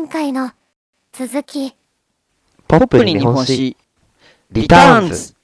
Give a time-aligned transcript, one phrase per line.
[0.00, 0.50] 前回の
[1.12, 1.74] 続き。
[2.66, 3.76] ポップに日本史、
[4.50, 5.34] リターンズ。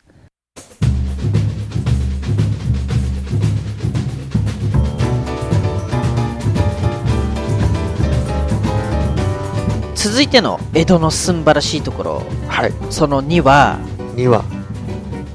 [9.94, 12.72] 続いての江戸のすんばらしいところはい。
[12.88, 13.78] その2は
[14.14, 14.42] 2は、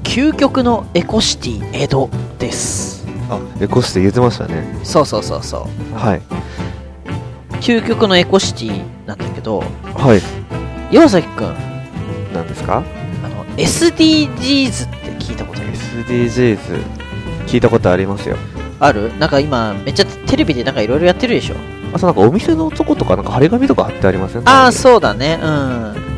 [0.02, 2.10] 究極のエコシティ江戸
[2.40, 4.80] ですあ、エコシティ言ってましたね。
[4.82, 6.22] そうそうそうそうはい。
[7.60, 9.62] 究極のエコシティなんだけど
[9.96, 10.14] は
[10.90, 10.94] い。
[10.94, 11.54] 岩崎くん
[12.34, 12.82] 何ですか？
[13.24, 16.58] あの SDGs って聞いたことある ?SDGs。
[17.46, 18.36] 聞いたことありますよ。
[18.80, 19.16] ある？
[19.18, 21.56] なんか今めっちゃテレビでなんかいろいろやってるでしょ？
[21.94, 24.48] あ、そうなんかお店のとことかなんか張り紙とか貼ってありません？
[24.48, 24.72] ああう。
[24.72, 25.46] そうだねうん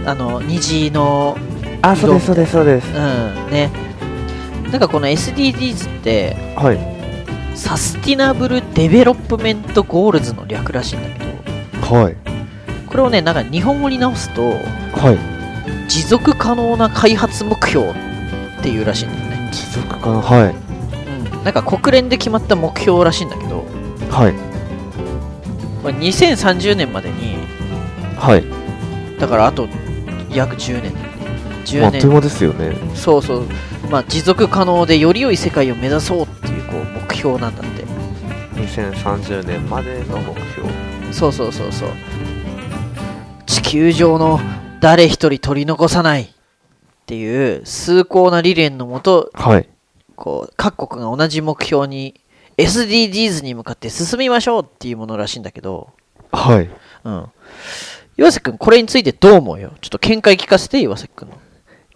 [0.06, 1.36] あの虹の
[1.82, 2.88] あ、そうです、そうです、そうです。
[2.88, 3.70] うんね
[4.70, 6.78] なんかこの SDGs ってはい。
[7.56, 11.24] Sustainable Development Goals の略らしいんだけ
[11.88, 12.16] どはい。
[12.94, 15.90] これをねなんか日本語に直すとはい。
[15.90, 17.94] 持続可能な開発目標っ
[18.62, 20.54] ていうらしいんだよね、持続かなはい。
[21.32, 23.64] うん、なんか国連で決まった目標らしいんだけど
[24.10, 24.32] はい。
[25.82, 27.36] これ2030年までに
[28.16, 28.44] はい。
[29.18, 29.66] だからあと
[30.30, 30.92] 約10年
[31.64, 32.76] 10まああっという年間ですよね。
[32.94, 33.46] そうそう
[33.90, 37.82] まあ持続可能でより良い世界を目指そうっていうこう目標なんだって
[38.60, 40.68] 2030年までの目標。
[41.10, 42.23] そうそうそうそう地
[43.64, 44.38] 球上の
[44.80, 46.26] 誰一人取り残さないっ
[47.06, 49.68] ていう崇高な理念のもとはい。
[50.14, 52.20] こう各国が同じ目標に
[52.56, 55.90] SDGs に向かって進みましょうっていうものらしいんだけど、
[56.30, 56.70] はい。
[57.02, 57.26] うん。
[58.16, 59.72] 岩崎くん、これについてどう思うよ？
[59.80, 61.38] ちょっと見解聞かせて、岩崎くんの。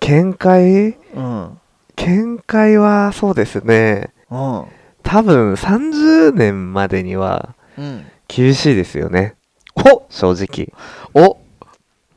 [0.01, 0.97] 見解？
[1.15, 1.61] うん。
[1.95, 4.11] 見解はそうですね。
[4.31, 4.65] うん。
[5.05, 8.07] 多分30年までにはうん。
[8.27, 9.37] 厳しいですよね。
[9.77, 10.73] お正直。
[11.15, 11.39] お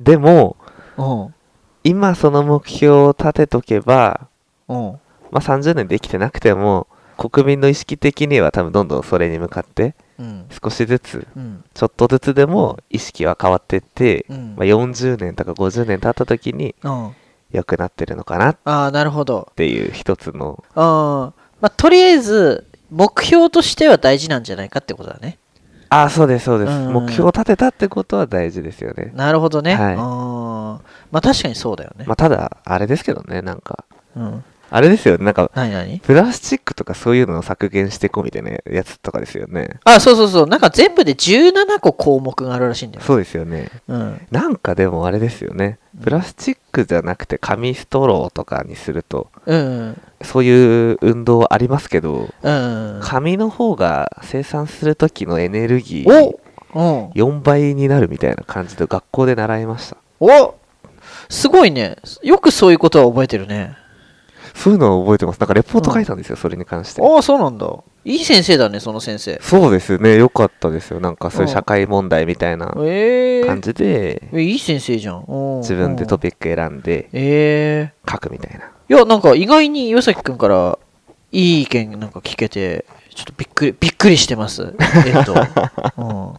[0.03, 0.57] でも、
[0.97, 1.33] うん。
[1.83, 4.27] 今その目標を立てとけば、
[4.67, 4.77] うん。
[5.31, 10.45] まあ、30年できてなくても、国民の意識的には多分どんどんそれに向かって、うん。
[10.61, 11.63] 少しずつ、うん。
[11.73, 17.15] ちょっとずつでも意識は変わってって、うんまあ、40年とか50年経った時にうん。
[17.51, 19.51] 良くなってるのかなっああ、なるほど。
[19.55, 20.79] ていう一つの、うん。
[20.79, 25.37] まあ、とりあえず、目標としては大事なんじゃないかってことだね。
[25.93, 26.71] ああ、そうです、そうです。
[26.71, 29.11] うん目標を立てたってことは大事ですよね。
[29.13, 29.75] なるほどね。
[29.75, 29.99] はいうん。
[29.99, 30.79] ま
[31.11, 32.05] あ、確かにそうだよね。
[32.07, 33.83] まあ、ただ、あれですけどね、なんか、
[34.15, 34.43] うん。
[34.73, 39.81] あれですよね、なんか、何何プラスチックとかそういうのを削減していこうみたいなやつとかですよね。
[39.83, 40.47] あ、そうそうそう。
[40.47, 43.03] なんか全部で17個項目があるらしいんだよ。
[43.03, 43.69] そうですよね。
[43.89, 44.21] うん。
[44.31, 45.77] なんかでもあれですよね。
[46.01, 50.01] プラスチックじゃなくて紙ストローとかにすると、うん。
[50.21, 52.99] そういう運動ありますけど、うん。
[53.03, 56.39] 紙の方が生産する時のエネルギーお
[56.73, 57.09] うん。
[57.09, 59.97] 4倍になるみたいな感じで学校で習いました。
[60.21, 60.55] お
[61.27, 61.97] すごいね。
[62.23, 63.75] よくそういうことは覚えてるね。
[64.61, 65.39] そういうのを覚えてます。
[65.39, 67.01] なんかレポート書いたんですよ、それに関して。
[67.01, 67.67] ああ、そうなんだ。
[68.05, 69.39] いい先生だね、その先生。
[69.41, 70.99] そうですね、よかったですよ。
[70.99, 75.23] なんかそういううん社会問題みたいなええ感じで、えいい先生じゃん。
[75.27, 78.65] うん自分でトピピック選んでええ書くみたいな。
[78.65, 80.77] いや、なんか意外に岩崎くんから
[81.31, 82.85] いい意見なんか聞けて、
[83.15, 84.75] ちょっとびっくり、びっくりしてます。
[85.07, 85.33] えっと。
[85.97, 86.07] うん。
[86.07, 86.35] うん。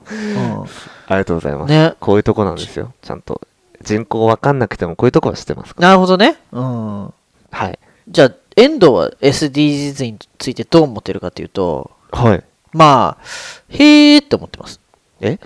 [0.62, 1.70] ありがとうございます。
[1.70, 1.94] ね。
[1.98, 2.92] こういうとこなんですよ。
[3.02, 3.40] ちゃんと。
[3.82, 5.88] 人口わかんなくてもこういうとこは知ってますから。
[5.88, 6.36] なるほどね。
[6.52, 7.12] うん。
[7.50, 7.78] はい。
[8.08, 12.44] じゃあ、遠藤は SDGs についてどう思ってるかっていうと、はい。
[12.72, 13.24] まあ、
[13.68, 14.80] へーって思ってます。
[15.20, 15.38] え？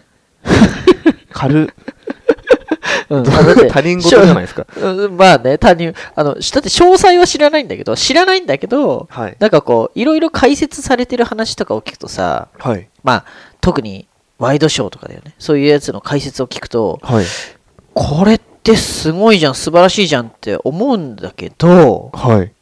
[1.33, 1.75] 軽っ。
[3.09, 4.67] うん、他人事じゃないですか？
[4.77, 9.37] うんまあね、他人、あの、だって詳細は知らないんだけど、知らないんだけど、はい。
[9.39, 12.89] なんかこう、いろいろ解説されてる話とかを聞くとさ、はい。
[13.05, 13.25] まあ、
[13.61, 15.35] 特にワイドショーとかだよね。
[15.39, 17.25] そういうやつの解説を聞くと、はい。
[17.95, 18.45] これって
[18.75, 22.53] すごいじゃん、素晴らしいじゃんって思うんだけど、はい。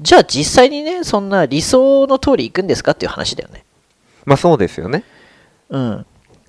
[0.00, 3.64] じゃあ実際にね、そんな理想の通り行くんですかっていう話だよね。
[4.24, 5.04] まあそうですよね。
[5.68, 6.06] うん。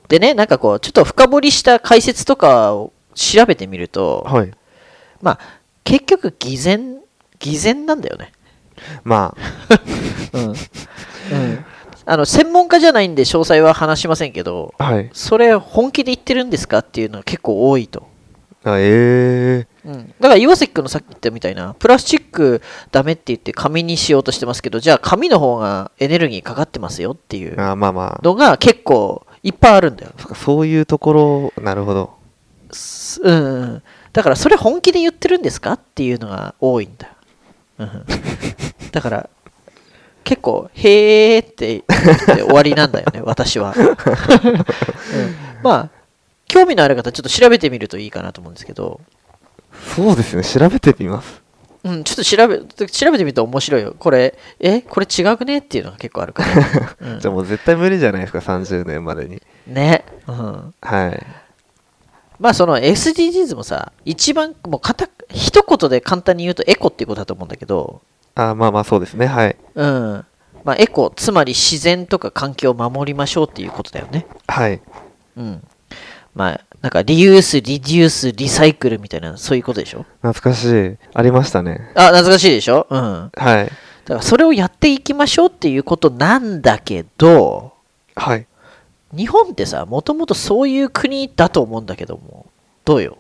[0.08, 4.52] でね、なんかこう、ちょっと深掘りした解説とかを調べてみると、はい。
[5.22, 5.40] まあ、
[5.84, 6.98] 結局偽善、
[7.40, 8.32] 偽善なんだよね。
[9.04, 9.36] ま
[10.34, 10.44] うん。
[10.50, 10.56] うん。
[12.06, 15.10] あの、専門家じゃないんで詳細は話しませんけど、あ、はい。
[15.14, 18.08] それ本気で言ってるんですかっていうのが結構多いと。
[18.64, 22.62] あえうん、だから岩崎君のさっき言ったみたいなプラスチック
[22.92, 28.20] ダメって言って紙にしようとしてますけどじゃあ紙の方がエネルギーかかってますよっていうえあまあまあ。
[28.22, 31.14] のが結構いっぱいあるんだよ、そういうとこ
[31.56, 32.20] ろ、なるほど。
[32.72, 33.84] すうんうん、
[34.14, 37.14] だからそれ本気で言ってるんですかっていうのが多いんだよ、
[37.80, 38.06] うん、
[38.92, 39.30] だから
[40.24, 43.88] 結構へーって言って終わりなんだよね私は、 うん、
[45.64, 45.99] まあ
[46.50, 49.00] 興味のある方ちょっと調べてみるといいかなと思うんですけど
[49.96, 51.42] そうですね調べてみます
[51.82, 53.96] うん、ちょっと調べ調べてみると面白いよ。
[53.98, 56.50] これ、えこれ違くねっていうのが結構あるから。
[57.14, 60.04] うんじゃあもう絶対無理じゃないですか30年までにね。
[60.28, 60.74] うん。
[60.82, 61.26] はい
[62.38, 68.02] まあその SDGs もさ、一番、もうかた、一言で簡単に言うとエコっていうことだと思うんだけど、
[68.36, 70.26] あまあまあそうですねはいうん。
[70.64, 74.26] まあエコ、つまり自然とか環境を守りましょうっていうことだよね。
[74.48, 74.82] はい
[75.38, 75.64] うん。
[76.36, 80.06] まあ、なんかリユース、リデュース、リサイクルみたいな、そういうことでしょ？
[80.22, 80.98] 懐かしい。
[81.14, 81.92] ありましたね。
[81.96, 82.88] あ、懐かしいでしょ？
[82.90, 83.32] うん。
[83.34, 83.68] だはい。
[84.06, 87.74] からそれをやっていきましょうっていうことなんだけど、
[88.16, 88.46] はい。
[89.16, 92.46] 日本ってさ、もともとそういう国だと思うんだけども、
[92.86, 93.18] どうよ？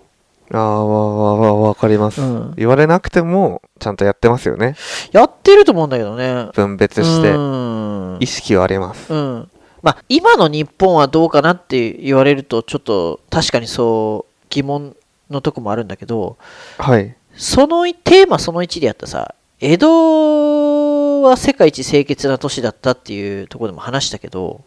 [0.51, 2.53] ああわわわわかります、うん。
[2.55, 4.75] 言われなくてもちゃんとやってますよね。
[5.11, 6.49] やってると思うんだけどね。
[6.55, 8.17] 分別してうん。
[8.19, 9.13] 意識はあります。
[9.13, 9.49] うん。
[9.81, 14.95] まあ、今の日本はどうかなって言われると、ちょっと確かにそう疑問
[15.29, 16.37] のとこもあるんだけど、
[16.77, 17.15] はい。
[17.35, 24.61] そのテーマその1でやったさ、江戸は世界一清潔な都市だったっていうところでも話したけど、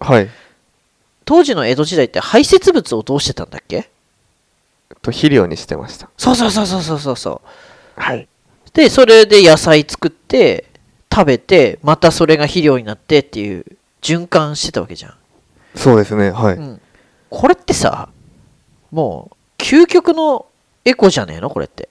[0.00, 0.28] はい。
[1.24, 3.90] 当時の江戸時代って排泄物をどうしてたんだっけ？
[5.02, 6.08] と肥料にしてました。
[6.16, 7.42] そうそうそうそうそうそうそ
[7.96, 8.00] う。
[8.00, 8.28] はい。
[8.72, 10.66] で、それで野菜作って、
[11.12, 13.64] 食べて、またそれが肥料になってっていう
[14.04, 15.14] 循環してたわけじゃん。
[15.74, 16.80] そうですねはい、うん。
[17.30, 18.10] これってさ、
[18.92, 20.46] もう、究極の
[20.84, 21.48] エコじゃねえの？
[21.48, 21.88] これって。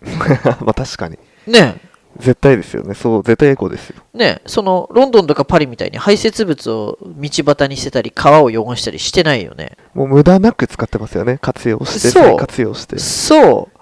[0.02, 1.78] まあ確かにね
[2.16, 9.76] 絶対ですよねそう絶対エコですよえ、ねえ、その、ロンドンとかパリみたいに排泄物を道端に捨てたり、川を汚したりしてないよね。
[9.94, 13.78] もう無駄なく使ってますよね活用してそう再活用してそう。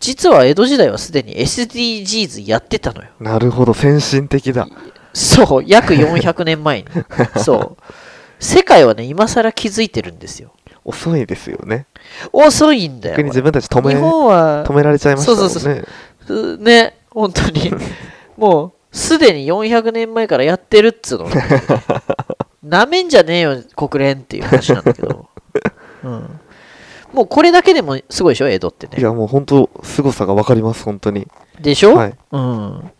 [0.00, 3.08] 実は江戸時代はすでに SDGs やってたのよ。
[3.20, 4.66] なるほど先進的だ
[5.12, 6.88] そう、約400年前に。
[7.42, 7.82] そう。
[8.38, 10.52] 世界はね、今更気づいてるんですよ。
[10.84, 11.86] 遅いですよね
[12.32, 13.16] 遅いんだよ。
[13.16, 15.74] 逆に自分たち止め日本は止められちゃいましたもんねそうそう
[16.26, 17.70] そううね、本当に。
[18.36, 21.28] もう、すでに400年前からやってるっつうの。
[22.62, 25.26] なめんじゃねえよ、国連っていう話なんだけど。
[26.04, 26.40] うん。
[27.12, 28.94] もうこれだけでもすごいでしょ、江戸ってね。
[28.98, 31.26] いやもう本当凄さが分かります本当に
[31.60, 32.90] でしょ、はいうん。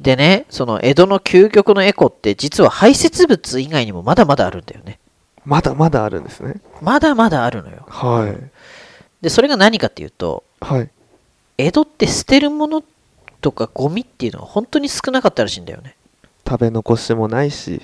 [0.00, 4.98] でね、その江戸の究極のエコって実は排泄物以外にもまだまだあるんだよね。
[5.44, 7.84] まだまだあるんですねまだまだあるのよ。
[7.88, 8.50] はい
[9.20, 10.90] で、それが何かっていうと、はい
[11.58, 12.82] 江戸って捨てるもの
[13.42, 15.94] とかゴミっていうのは本当に少なかったらしいんだよね。
[16.48, 17.82] 食べ残しもないし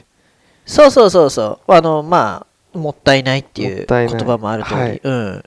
[0.64, 1.72] そうそうそうそう。
[1.72, 5.44] あの、まあ、もったいないっていう言葉もある通り、はいうん。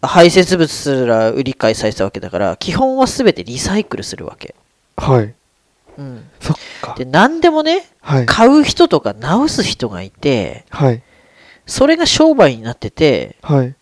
[0.00, 4.54] 排泄物すら売り買いされてたわけだから、基本は全てリサイクルするわけ。
[4.96, 5.34] はい
[5.98, 6.30] うん。
[6.40, 11.02] そっかで、何でもね、はい買う人とか直す人がいて、はい
[11.66, 13.74] それが商売になってて、はい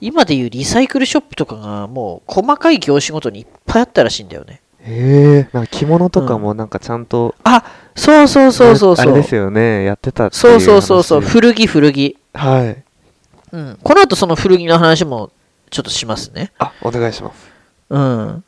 [0.00, 4.60] 今でいうリサイクルショップとかがもう細かい業種ごとにいっぱいあったらしいんだよね。
[4.80, 7.64] へえなんか着物とかもなんかちゃんと、あ、
[7.96, 9.12] そうそうそうそうそう。
[9.12, 12.16] あれですよねやってたっていそうそうそうそう、話古着古着。
[12.32, 12.84] はい
[13.50, 13.78] うん。
[13.82, 15.30] この後その古着の話も
[15.70, 16.52] ちょっとしますね。
[16.58, 17.50] あお願いします
[17.90, 18.44] うん。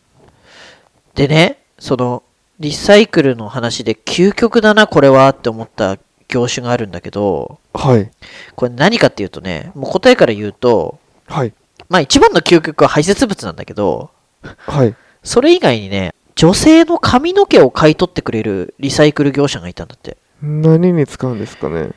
[1.15, 2.23] でね、その、
[2.61, 5.99] リサイクルの話で究極だな、これはって思った
[6.29, 8.11] 業種があるんだけど、はい。
[8.55, 11.55] これ何かっていうとね、もう答えから言うと、はい。
[11.89, 14.11] まあ一番の究極は排泄物なんだけど、
[14.43, 14.95] はい。
[15.25, 20.19] それ以外にね、女性の髪の毛を買い取ってくれるリサイクル業者がいたんだって。
[20.43, 21.91] 何に使うんですかね？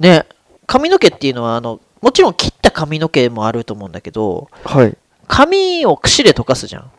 [0.00, 0.26] ね、
[0.66, 4.96] 髪の毛っていうのは、あの、もちろん切った髪の毛もあると思うんだけど、はい。
[5.28, 6.90] 髪を櫛で溶かすじゃん。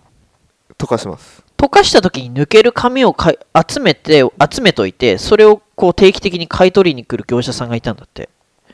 [0.84, 3.38] 溶かします溶かした時に抜ける紙をかい
[3.70, 8.30] 集めて、集めといて、それをこう定期的に買い取りに来る業者さんがいたんだって。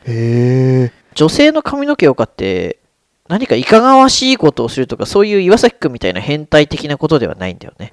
[0.06, 2.80] へえ女性の髪の毛を買って、
[3.28, 7.92] 何かいかがわしいことをするとか、そういう岩崎くんみたいな変態的なことではないんだよね。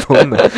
[0.00, 0.38] そんな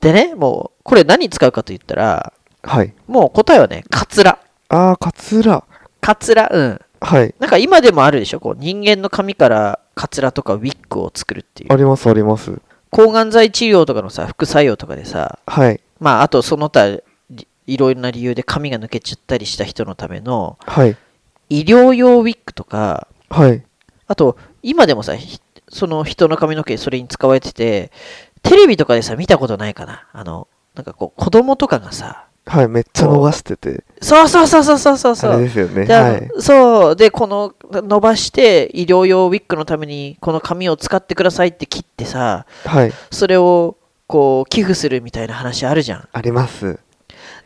[0.00, 2.32] でね、もう、これ何に使うかと言ったら、
[2.62, 4.38] はいもう答えはね、カツラ。
[4.68, 5.62] ああカツラ
[6.00, 6.80] カツラ、うん。
[7.00, 7.34] はい。
[7.38, 8.40] なんか今でもあるでしょ？
[8.40, 11.72] こう人間の髪からカツラとかウィッグを作るっていう。
[11.72, 12.60] ありますあります。
[12.90, 15.80] 抗がん剤治療とかのさ、副作用とかでさ、はい。
[16.00, 17.00] まあ、あとその他、
[17.30, 20.96] りいろいろな理由で髪が抜けちゃったりした人のためのはい。
[21.50, 23.62] 医療用ウィッグとか、はい。
[24.06, 27.90] あと、今でもさ、ひその人の髪の毛それに使われてて、
[28.42, 30.06] テレビとかでさ、見たことないかな？
[30.12, 35.44] あの、なんかこう、子供とかがさ、はいめっちゃ伸ばしててそうそうそうそうそうそうそあれう。
[35.46, 36.96] ですよねはいそう。
[36.96, 43.76] で、この、伸ばして、医療用ウィッグのために、この髪を使ってくださいって切ってさ、はいそれを、
[44.06, 46.08] こう、寄付するみたいな話あるじゃん。
[46.12, 46.78] あります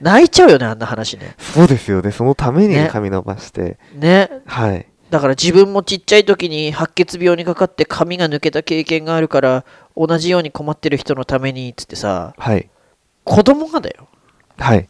[0.01, 1.35] 泣いちゃうよね、あんな話ね。
[1.39, 2.11] そうですよね。
[2.11, 3.79] そのためにね髪伸ばして。
[3.95, 4.31] ね。
[4.47, 4.87] はい。
[5.11, 9.65] だから自分もちっちゃい時に白血病にかかって髪が抜けた経験があるから、
[9.97, 12.69] 同じように困ってる人のために、つってさ、はい。
[13.25, 14.09] 子供がだよ。
[14.61, 14.89] はい。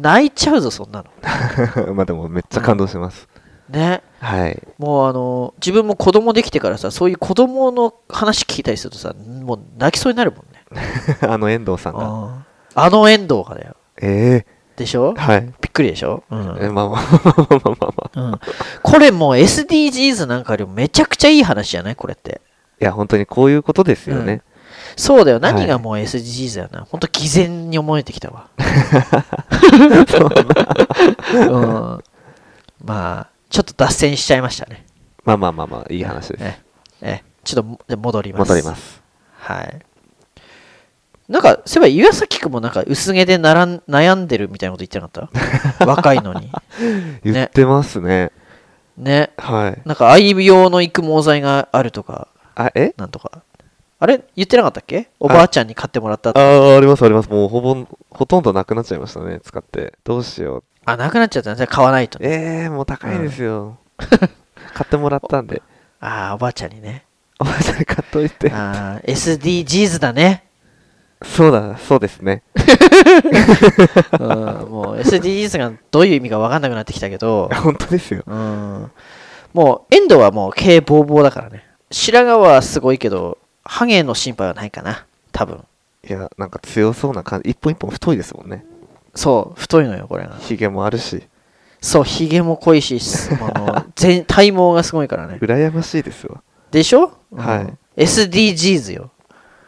[0.00, 1.10] 泣いちゃうぞ、そんなの。
[1.94, 3.28] まあでもめっちゃ感動します。
[3.68, 4.02] ね。
[4.20, 4.60] はい。
[4.78, 10.82] もうあの、自分も子供できてからさ、そういう子供の話聞いたりするとさ、もう泣きそうになるもんね。
[11.22, 12.00] あの遠藤さんが。
[12.04, 13.76] ああの遠藤がだよ。
[14.00, 14.44] え
[14.76, 15.14] でしょ？
[15.16, 15.40] えはい。
[15.42, 18.40] びっくりでしょ、うんえまあまあまあまあまあ
[18.82, 21.96] これもう SDGs なんかよりもめちゃくちゃいい話じゃない？
[21.96, 22.40] これって。
[22.80, 24.42] いや、本当にこういうことですよね。
[24.96, 25.38] そうだよ。
[25.40, 26.84] はい何がもう SDGs だよな。
[26.90, 28.48] ほんと偽善に思えてきたわ。
[31.32, 32.02] うん、
[32.84, 34.86] まあ、ちょっと脱線しちゃいましたね。
[35.24, 36.44] まあまあまあまあ、いい話です。
[36.44, 36.58] え
[37.02, 38.48] えちょっと戻ります。
[38.48, 39.02] 戻ります。
[39.38, 39.78] はい。
[41.28, 45.86] なんか、そういえば岩崎くんもなんか薄毛でならん悩んでるみたいなこと言ってなかった？
[45.86, 46.50] 若いのに。
[47.22, 48.30] 言ってますね。
[48.96, 49.30] ね。
[49.36, 49.82] はい。
[49.84, 52.94] なんか愛用の育毛剤があるとか、あ、え？
[52.96, 53.42] なんとか。
[53.98, 54.24] あれ？
[54.36, 55.08] 言ってなかったっけ？
[55.18, 57.30] おばあちゃんに買ってもらったあとあ、ありますあります。
[57.30, 59.94] もうほぼ、ほとんどなくなっちゃいましたね、使って。
[60.04, 60.64] どうしよう。
[60.84, 61.56] あ、なくなっちゃったね。
[61.56, 62.28] じゃあ買わないとね。
[62.28, 62.32] え
[62.66, 63.78] えもう高いですよ。
[63.98, 65.62] 買ってもらったんで。
[66.00, 67.04] ああ、おばあちゃんにね。
[67.40, 68.50] おばあちゃん買っといて。
[68.52, 70.44] ああ、SDGs だね。
[71.24, 72.42] そうだ、そうですね。
[74.20, 74.28] うん、
[74.70, 78.22] もう SDGs がどういう意味か分かんなくなってきたけど、本当ですよ。
[78.26, 78.90] うん、
[79.54, 81.64] もう遠藤はもう経営ボーボーだからね。
[81.90, 85.06] 白髪はすごいけど、ハゲの心配はないかな。
[85.32, 85.64] 多分。
[86.08, 87.50] いや、なんか強そうな感じ。
[87.50, 88.64] 一本一本太いですもんね。
[89.14, 90.36] そう、太いのよ、これが。
[90.40, 91.22] ヒゲもあるし。
[91.80, 95.38] そう、ヒゲも濃いし、すあの 全体毛がすごいからね。
[95.40, 96.42] 羨ましいですわ。
[96.70, 99.10] でしょ、うんはい SDGs よ。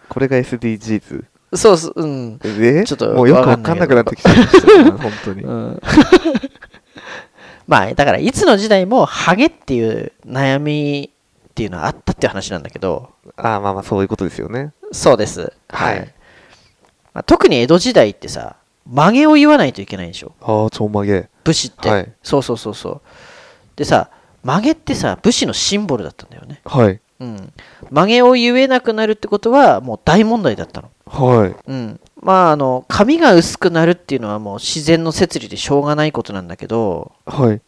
[0.08, 1.24] これが SDGs。
[1.54, 2.38] そうそう、うん。
[2.44, 2.84] え？
[2.84, 5.42] ちょっともうよくわかんなくなってきちゃいましたよ本当に。
[5.42, 5.82] うん
[7.66, 11.10] まあ、だから、いつの時代も、ハゲっていう悩み
[11.58, 14.72] っていうのはあったっていう話なんだけど、ああ、まあまあ、そういうことですよね。
[14.92, 15.52] そうです。
[15.68, 16.14] はい
[17.12, 18.54] まあ、特に江戸時代ってさ、
[18.86, 20.34] 曲げを言わないといけないでしょ。
[20.40, 21.28] ああ、ちょんまげ。
[21.42, 21.90] 武士って。
[21.90, 23.00] はいそうそうそうそう。
[23.74, 24.10] でさ、
[24.44, 26.60] 曲げってさ、武士のシンボルだったんだよね。
[26.64, 27.00] はい。
[27.18, 27.52] うん。
[27.90, 30.90] 曲げを言えなくなるってことは、もう大問題だったの。
[31.06, 31.56] はい。
[31.66, 32.00] うん。
[32.22, 37.60] まあ、あの、髪が薄くなるっていうのはもう自然の摂理でしょうがないことなんだけど、はい。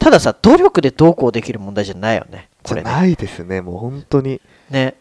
[0.00, 2.48] たださ、努力でどうこうできる問題じゃないよね。
[2.68, 2.90] これね。
[2.90, 3.60] ないですね。
[3.60, 4.40] もう本当に。
[4.70, 4.94] ね。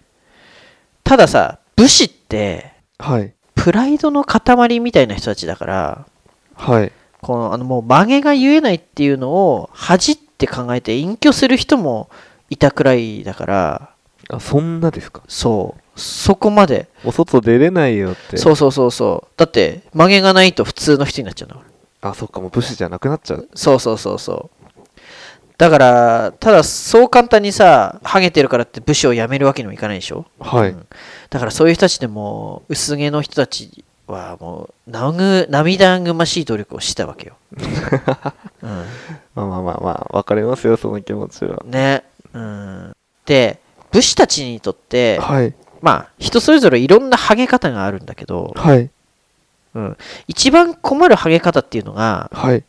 [1.03, 3.33] たださ、武士って、はい。
[3.55, 6.05] プライドの塊みたいな人たちだから、
[6.55, 6.91] はい。
[7.21, 12.07] このあのもう曲げが言えないっていうのを恥って考えて隠居する人も
[12.51, 13.89] いたくらいだから
[14.29, 15.23] あ、そんなですか？
[15.27, 18.37] そうそこまでお外出れないよって。
[18.37, 21.63] そうそうそうそうだって曲げがないと普通の人になっちゃうんだか
[22.01, 23.49] らあ、そっか、もう武士じゃなくなっちゃう。
[23.55, 24.54] そうそうそうそう
[25.57, 30.25] だからただそう簡単にさハゲてるからって武士を辞めるわけにもいかないでしょ？
[30.39, 30.69] はい。
[30.69, 30.87] うん
[31.29, 37.35] だからそういう人たちでも薄毛の人たちはもうなぐ涙ぐましい努力をしたわけよ、
[38.61, 38.85] うん
[39.33, 41.61] まあまあまあまあ、わかりますよ、その気持ちは。
[41.65, 42.03] ね。
[42.33, 42.95] うん。
[43.25, 43.59] で、
[43.91, 45.53] 武士たちにとって、はい。
[45.81, 48.89] まあ、人それぞれいろんなハゲ方があるんだけど、はい。
[49.73, 49.97] うん、
[50.27, 52.63] 一番困るハゲ方っていうのが、はい。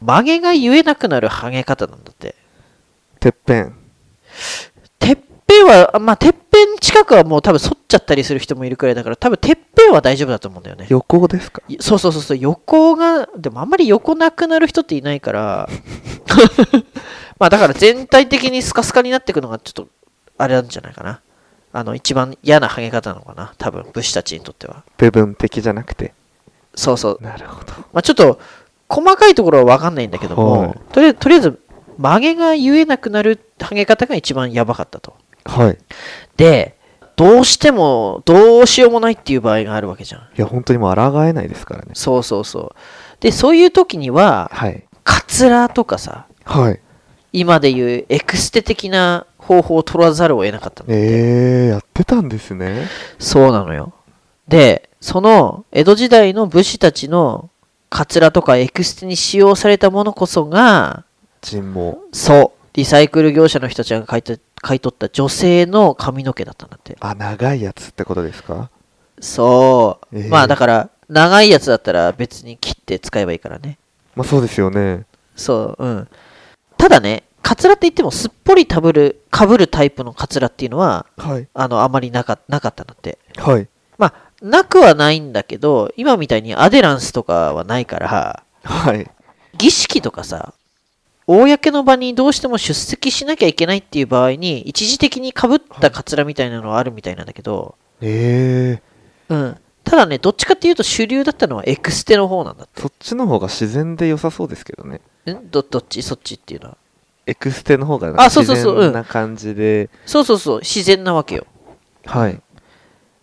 [0.00, 2.34] 曲げが言えなくなるハゲ方なんだって。
[3.20, 3.74] てっぺん。
[4.98, 10.86] てっぺんは、あまあ、てっぺん近くはもう多分反っちゃったりする人もいるくらいだから、多分てっぺんは大丈夫だと思うんだよね。
[10.90, 11.62] 横ですか？
[11.68, 15.68] いそうそうそうそう、横が、でもあんまり横なくなる人っていないから、
[17.38, 19.88] まあだから全体的にスカスカになっていくのがちょっと、
[20.38, 21.20] あれなんじゃないかな。
[21.72, 23.52] あの、一番嫌なハゲ方なのかな。
[23.58, 24.82] 多分、武士たちにとっては。
[24.96, 26.14] 部分的じゃなくて。
[26.74, 27.22] そうそう。
[27.22, 27.72] なるほど。
[27.92, 28.40] まあちょっと、
[28.88, 31.60] 細かいところは分かんないんだけども、はいとりあえず、とりあえず、
[31.98, 35.14] 曲げが言えなくなるハゲ方が一番やばかったと。
[35.44, 35.78] はい。
[36.36, 36.76] で、
[37.16, 40.20] どうしても、どうしようもないっていう場合があるわけじゃん。
[40.20, 41.92] いや、本当にもう抗えないですからね。
[41.94, 42.70] そうそうそう。
[43.20, 44.84] で、そういう時には、はい。
[45.02, 46.80] カツラとかさ、はい。
[47.32, 50.88] 今でいうエクステ的な方法を取らざるを得なかったの。
[50.92, 52.86] えー、やってたんですね。
[53.18, 53.94] そうなのよ。
[54.48, 57.50] で、その江戸時代の武士たちの
[57.96, 61.04] カツラとかエクステに使用されたものこそが、
[61.40, 61.96] 人毛。
[62.12, 66.98] そう、リサイクル業者の人たちが買い取買い取った女性の髪の毛だったんだって。
[67.00, 68.68] あ、長いやつってことですか？
[69.18, 70.18] そう。
[70.18, 73.78] えーまあだから、長いやつだったら別に切って使えばいいからね。
[74.14, 75.06] まあそうですよね。
[75.34, 76.08] そう、うん。
[76.76, 81.48] ただね、カツラって言ってもすっぽりかぶる、かぶるタイプのカツラっていうのは、はい。
[81.54, 83.18] あの、あまりなかなかったんだって。
[83.38, 83.66] はい。
[83.96, 89.10] まあ、なくはないんだけど、今みたいにアデランスとかはないから、はい。
[89.56, 90.54] 儀式とかさ、
[91.26, 98.80] 公の場にどうしても出席しなきゃいけないっていう場合に、一時的にかぶったカツラみたいなのはあるみたいなんだけど、え
[99.30, 99.56] えうん。
[99.82, 105.00] ただね、どっちかっていうと主流だったのはエクステの方なんだっそっちの方が自然で良さそうですけどね。
[105.24, 105.32] て。
[105.32, 105.50] ん？
[105.50, 106.02] どどっち？
[106.02, 106.76] そっちっていうのは？
[107.26, 111.46] エクステの方があそうそうそう自然な感じで、そうそうそう、自然なわけよ。
[112.04, 112.40] はい。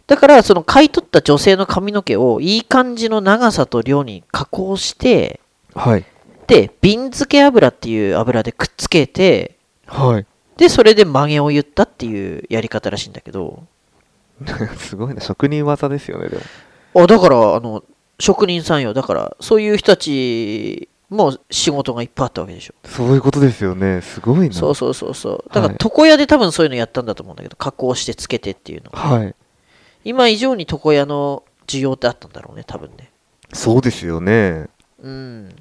[0.07, 5.39] だから、その買い取った女性の髪の毛をいい感じの長さと量に加工して、
[5.73, 6.05] はい。
[6.47, 9.57] で、瓶漬け油っていう油でくっつけて、
[9.87, 10.25] はい。
[10.57, 13.63] で、それで曲げを言ったっていうやり方らしいんだけど、
[14.77, 17.03] すごいな、職人技ですよね、でも。
[17.03, 17.83] あ、だから、あの、
[18.19, 18.93] 職人さんよ。
[18.93, 22.73] だから、そういう人たちも仕事がいっぱいあったわけでしょ。
[22.85, 24.01] そういうことですよね。
[24.01, 24.53] すごいな。
[24.53, 25.43] そうそうそうそう。
[25.49, 28.99] だから、はい床屋で多分そういうのやったんだと思うんだけど、加工してつけてっていうのが。
[28.99, 29.35] はい。
[30.03, 33.11] 今以上に床屋の需要ってあったんだろうね、多分ね。
[33.53, 34.67] そうですよね。
[35.01, 35.55] うん。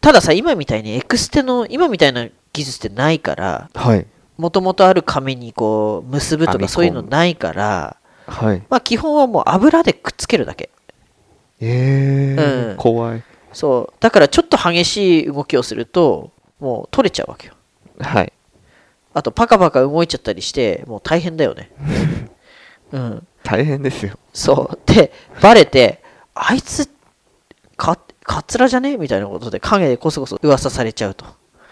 [0.00, 4.06] たださ、今みたいにエクステの、今みたいな技術ってないから、はい。
[4.36, 8.62] もともとある紙にこう、結ぶとかそういうのないから、はい。
[8.68, 10.70] まあ基本はもう油でくっつけるだけ。
[11.60, 13.22] ええうん怖い。
[13.52, 13.94] そう。
[14.00, 17.54] だからちょっと激しい動きをすると、もう取れちゃうわけよ。
[18.00, 18.32] はい。
[19.14, 21.70] あとパカパカ動いちゃったりして、もう大変だよね。
[22.92, 23.26] うん。
[23.48, 24.18] 大変ですよ。
[24.34, 24.78] そう。
[24.92, 26.02] で、バレて、
[26.34, 26.90] あいつ、
[27.76, 28.98] か、カツラじゃね？
[28.98, 31.24] みたいなことで影でこそこそ噂されちゃうと。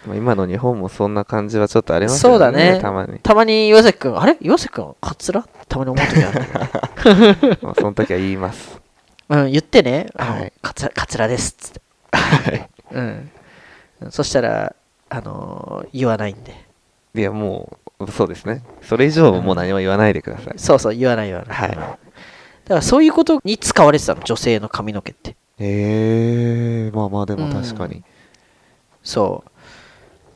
[0.07, 2.33] まあ今の日本もそんな感じはちょっとありますよね。
[2.33, 3.19] そうだねたまに。
[3.19, 4.39] たまに岩崎くん、あれ？
[4.41, 5.47] 岩崎くん、カツラ？
[5.69, 7.59] たまに思う時あるね。
[7.61, 8.81] まあその時は言います。
[9.29, 11.81] うん、言ってね、はいカツラ、カツラですっつって。
[12.13, 12.71] はい。
[12.93, 13.31] うん。
[14.11, 14.75] そしたら、
[15.11, 16.55] あのー言わないんで。
[17.15, 18.63] いや、もう、そうですね。
[18.83, 20.59] それ以上もう何も言わないでください。
[20.59, 21.57] そうそう、言わない言わない。
[21.57, 22.07] はいうん
[22.67, 25.37] だからそういうことに使われてたの、女性の髪の毛って。
[25.61, 28.03] ええまあまあでも確かに。
[29.05, 29.51] そう。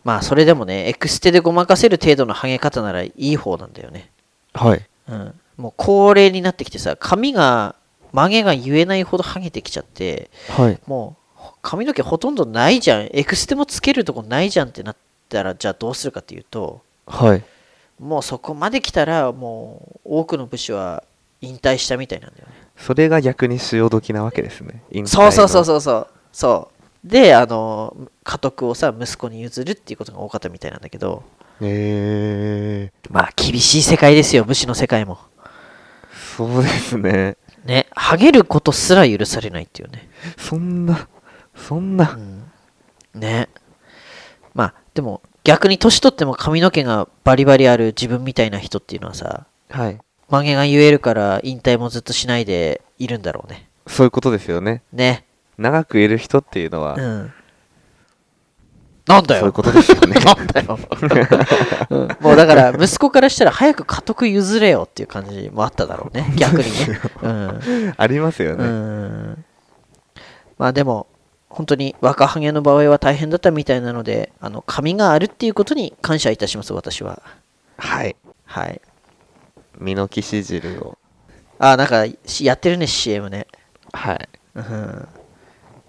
[0.05, 4.11] まあ、それでもね、エクステでごまかせる程度のハゲ方ならいい方なんだよね。
[4.55, 4.89] はい。
[5.09, 5.35] うん。
[5.57, 7.75] もう高齢になってきてさ、髪が、
[8.13, 10.79] 曲げが言えないほどハゲてきちゃって、はい。
[10.87, 13.09] もう、髪の毛ほとんどないじゃん。
[13.13, 14.97] エクステもつけるとこないじゃんってなっ
[15.29, 17.45] たら、じゃあどうするかっていうと、はい。
[17.99, 21.05] もうそこまで来たら、もう、多くの武士は
[21.41, 22.55] 引退したみたいなんだよね。
[22.77, 24.83] それが逆に潮時なわけですね。
[24.91, 26.07] 引退のそうそうそうそうそう。
[26.33, 26.71] そ
[27.05, 27.09] う。
[27.09, 31.23] で、あの、家督をさ、息子に譲るっていうことが多かったみたいなんだけど、
[31.63, 35.19] ええまあ、厳しい世界ですよ、武士の世界も。
[36.37, 37.37] そうですね。
[37.65, 40.09] ね、ハゲることすら許されないっていうね。
[40.39, 41.09] そんな、
[41.55, 42.19] そんな。
[43.15, 43.51] ね。
[44.55, 49.99] まあ、でも、逆に年取っても髪の毛がバリバリある自分みたいな人っていうのはさ、はい。
[50.29, 53.69] 曲げが言えるから引退もずっとしないでいるんだろうね。
[53.87, 54.83] そういうことですよね。
[54.93, 55.25] ね。
[55.59, 57.33] 長くいる人っていうのは、うん。
[59.07, 59.41] なんだよ。
[59.41, 60.15] そういうことですよね。
[60.23, 60.79] なんだよ、
[61.91, 68.65] うんもうだから息子からしたら早く家督譲れよっていう感じもあっただろうね逆にねうん、 ありますようね。
[68.65, 69.45] ん、
[70.59, 71.09] まあでも
[71.51, 77.23] 本当に若ハゲの場合は大変だったみたいなのであの髪があるっていうことに感謝いたします私は
[77.77, 78.17] はい。
[78.45, 78.81] はい
[79.79, 80.99] 身の騎士汁を。
[81.59, 83.47] あなんかしやってるね CM ね
[83.93, 84.29] はい。
[84.55, 85.09] うん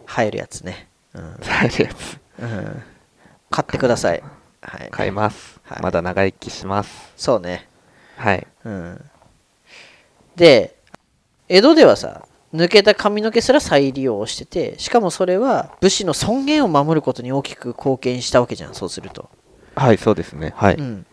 [0.05, 2.17] 入るやつねうん、入るやつ。
[2.39, 2.83] うん、
[3.49, 4.23] 買ってください
[4.61, 5.59] はい買います。
[5.63, 7.13] はいまだ長生きします。
[7.15, 7.67] そうね
[8.17, 8.47] はい。
[8.65, 9.09] うん、
[10.35, 10.75] で
[11.47, 19.29] 江戸ではさ抜けた髪の毛すら再利用しててしかもそれは武士の尊厳を守ることに大きく貢献したわけじゃんそうすると、
[19.75, 20.53] はい、そうですね。
[20.55, 20.75] はい。
[20.75, 21.05] うん、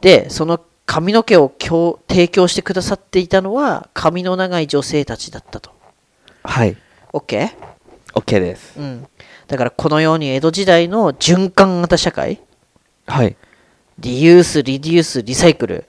[0.00, 5.70] でその髪の毛を供提供してくださっていたのは髪の長い女性たちだったと
[6.44, 6.76] はい。
[7.12, 7.50] OK?
[8.14, 8.78] OK です。
[8.78, 9.08] うん
[9.48, 12.40] だからこのように江戸時代の循環型社会？
[13.06, 13.36] はい。
[13.98, 15.86] リユースリデュースリサイクル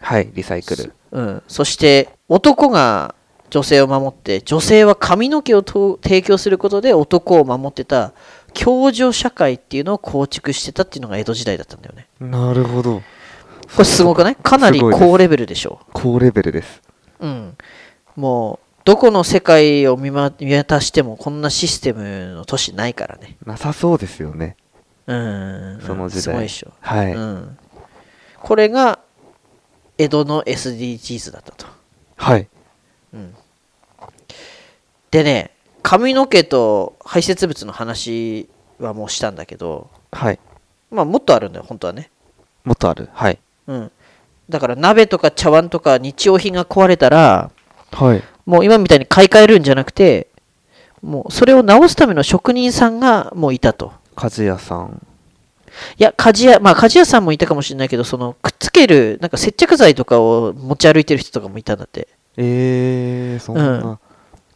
[0.00, 0.92] はい、リサイクル。
[1.12, 3.14] うん、そして男が
[3.54, 8.12] 女性を守って女性は髪の毛をと提供することで男を守ってた
[8.52, 12.08] 共助社会っていうのを構築してたっていうのが江戸時代だったんだよね。
[12.18, 12.96] なるほど。
[12.96, 13.04] こ
[13.78, 14.36] れすごくない？
[14.36, 14.58] か。
[14.58, 15.78] なり高レベルでしょ。
[15.92, 16.82] 高レベルです。
[17.20, 17.56] うん。
[18.16, 23.36] もうどこの世界を見,、ま、見渡してもこんなシステムの都市ないからね。
[23.46, 24.56] なさそうですよね。
[25.06, 25.80] うん。
[25.80, 26.22] その時代。
[26.22, 27.12] すごいでしょ、はい。
[27.14, 27.56] うん、
[28.42, 28.98] これが
[29.96, 31.66] 江戸の SDGs だったと。
[32.16, 32.48] はい。
[35.14, 38.48] でね髪の毛と排泄物の話
[38.80, 40.40] はもうしたんだけどはい。
[40.90, 42.10] まあもっとあるんだよ本当はね
[42.64, 43.08] もっとある？
[43.12, 43.38] はい。
[43.68, 43.92] うん
[44.50, 47.50] だから鍋とか茶碗とか日用品が壊れたら
[47.92, 48.22] はい。
[48.44, 50.26] もう今みたいに買い替えるんじゃなくて、
[51.00, 53.92] もうそれを直すための職人さんがもういたと。
[54.16, 55.06] 鍛冶屋さん。
[55.96, 62.08] いや、鍛冶屋、まあ鍛冶屋さんもいたかもしれないけど、そのくっつける、なんか接着剤とかを持ち歩いてる人とかもいたんだって。
[62.36, 63.78] えー、そんな。
[63.78, 63.98] うん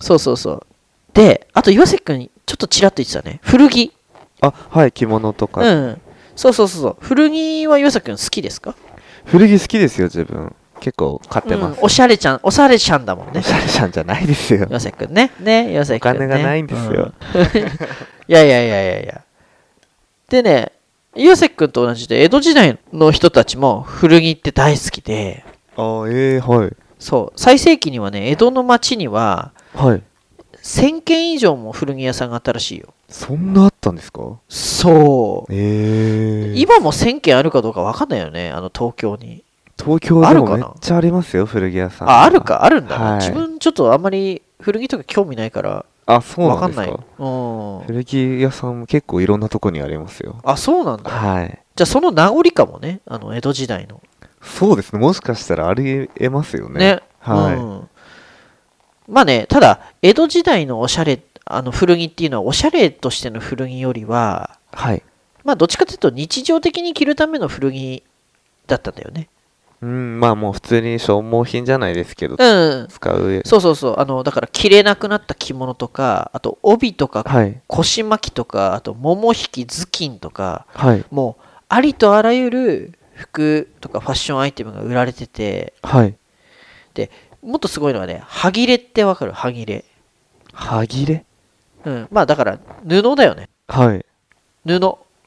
[0.01, 0.67] そうそうそう。
[1.15, 3.41] で、あと岩崎くんにちょっとちらっと言ってたね。
[3.43, 3.93] 古着。
[4.41, 5.61] あ、はい、着物とか。
[5.63, 6.01] うん。
[6.37, 6.97] そうそうそうそう。
[7.01, 8.75] 古着は岩崎くん好きですか？
[9.25, 10.55] 古着好きですよ、自分。
[10.81, 11.79] 結構買ってます。
[11.79, 13.43] うんおしゃれちゃん、おしゃれちゃんだもんねお。
[13.43, 14.67] しゃれちゃんじゃないですよ。
[14.71, 15.33] 岩崎くんね。
[15.41, 16.19] ね、岩お崎くん、ね。
[16.21, 17.13] 金がないんですよ。
[17.35, 17.41] うん。
[18.29, 19.21] いやいやいやいやいや。
[20.29, 20.73] でね、
[21.17, 25.43] 岩崎くんと同じで、江戸時代の人たちも古着って大好きで、
[25.77, 26.73] あえー、はい。
[27.01, 30.03] そう、最盛期にはね、江戸の町にははい。
[30.63, 32.93] 1000軒以上も古着屋さんがあったらしいよ。
[33.09, 34.21] そんなあったんですか？
[34.49, 35.53] そう。
[35.53, 36.61] えー。
[36.61, 39.45] 今も1000軒あるかどうか分かんないよね、あの東京に。
[39.79, 42.11] 東京でもめっちゃありますよ、古着屋さん。
[42.11, 42.41] あ、ある。
[42.41, 46.89] か、あるんだな、はい自分ちょっとあんまり古着とか興味ないから、あ、そう分かんない。
[46.89, 47.25] なんですか。
[47.25, 47.81] うん。
[47.87, 50.37] 古着屋さんも結構いろんなとこにありますよ。
[50.43, 51.11] あ、そうなんだ。
[51.11, 51.59] はい。
[51.77, 54.03] じゃあその名残かもね、あの江戸時代の。
[54.43, 54.99] そうですね。
[54.99, 56.79] もしかしたらありえますよね。
[56.79, 57.03] ね。
[57.21, 57.55] はい。
[57.57, 57.88] うん
[59.09, 65.03] まあね、ただ、江戸時代のおしゃれ、あの古着っていうのは、おしゃれとしての古着よりは、はい。
[65.45, 68.03] まあ、どっちかというと日常的に着るための古着
[68.67, 69.29] だったんだよね。
[69.81, 72.89] うん、まあもう普通に消耗品じゃないですけど、うん。
[72.89, 73.43] 使う。
[73.47, 73.95] そうそうそう。
[73.99, 77.61] あの、だから着れなくなった着物とか、あと帯とかはい。
[77.69, 81.05] 腰巻きとか、あと桃引き頭巾とか、はい。
[81.11, 86.17] もうありとあらゆる服とかファッションアイテムが売られてて、はい。
[87.43, 89.33] もっとすごいのはね、歯切れってわかる？
[89.33, 89.85] 歯切れ。
[90.53, 91.25] 歯切れ？
[91.85, 92.09] うん。
[92.11, 93.49] まあだから布だよね。
[93.69, 94.05] はい。
[94.67, 94.81] 布。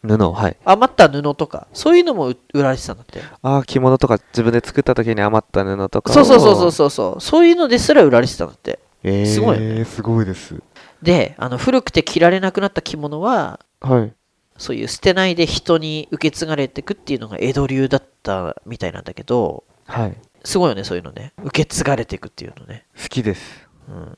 [0.03, 0.57] 布、はい。
[0.65, 3.21] 余った布とか、そういうのも売売られてたんだって。
[3.43, 7.45] ああ、着物とか自分で作った時に余った布とかをそうそうそうそうそうそう。
[7.45, 8.79] いうのですら売られてたんだって。
[9.03, 10.61] えー、すごいよねすごいです。
[11.01, 14.13] で、あの古くて着られなくなった着物は、はい。
[14.57, 20.17] そういう捨てないで人に受け継がれていくっていうのが江戸流だったみたいなんだけど、はい。
[20.43, 21.33] すごいよね、そういうのね。
[21.43, 22.85] 受け継がれていくっていうのね。
[23.01, 23.67] 好きです。
[23.87, 24.17] うん、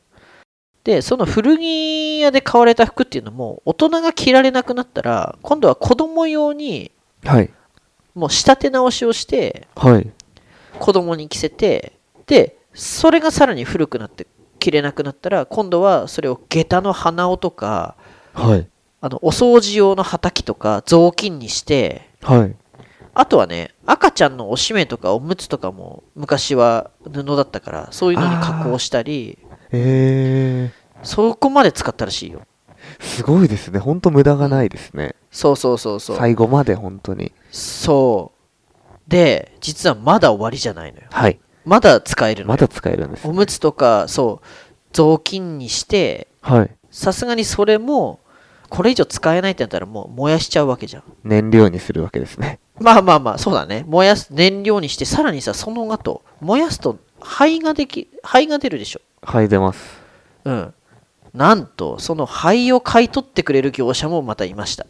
[0.84, 6.92] で、その古着屋で買われた服っていうのも、大人が着られなくなったら、今度は子供用に、
[7.24, 7.50] はい。
[8.16, 10.12] もう仕立て直しをして、はい。
[10.80, 11.94] 子供に着せて、
[12.28, 14.28] で、それがさらに古くなって
[14.60, 17.96] 着れなくなったら、今度はそれを下駄の鼻緒とか、
[18.34, 18.68] はい。
[19.02, 22.56] あのお掃除用のはたきとか雑巾にして、はい。
[23.16, 29.38] あとはね、赤ちゃんのおしめとかおむつとかも昔は布だったから、そういうのに加工したり、
[29.72, 30.72] え
[31.04, 32.42] そこまで使ったらしいよ。
[33.00, 33.80] ー、すごいですね。
[33.80, 35.16] ほんと無駄がないですね。
[35.32, 36.18] そうそうそうそう。
[36.18, 37.34] 最後まで本当に。
[37.52, 39.10] そう。
[39.10, 41.06] で、実はまだ終わりじゃないのよ。
[41.12, 41.40] はい。
[41.66, 42.48] まだ使えるのよ。
[42.50, 43.28] まだ使えるんです。
[43.28, 44.48] おむつとか、そう、
[44.92, 46.72] 雑巾にして、はい。
[46.92, 48.20] さすがにそれも、
[48.74, 51.04] これ以上使えないってなったらもう燃やしちゃうわけじゃん。
[51.24, 52.60] 燃料にするわけですね。
[52.80, 53.86] まあまあまあ、そうだね。
[53.88, 59.02] 燃やす、燃料にして、さらにさ、その後、燃やすと灰ができ、灰が出るでしょ。
[59.22, 60.02] はい、出ます。
[60.46, 60.74] うん。
[61.36, 64.88] なんと、その灰を買い取ってくれる業者もまたいました。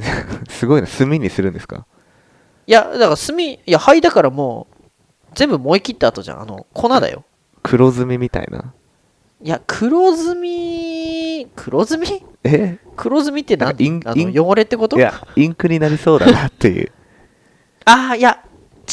[0.48, 0.88] すごいな。
[0.88, 1.84] 炭にするんですか？
[2.66, 4.86] いや、だから炭、いや、灰だからもう、
[5.34, 6.40] 全部燃え切った後じゃん。
[6.40, 7.22] あの、粉だよ。
[7.62, 8.72] 黒炭みたいな。
[9.42, 10.34] いや、黒ず
[11.44, 12.06] み、黒ずみ？
[12.44, 12.78] え？
[12.96, 14.96] 黒ずみって何インあの汚れってこと？
[14.96, 16.92] いや、インクになりそうだなっていう。
[17.84, 18.42] ああ、いや、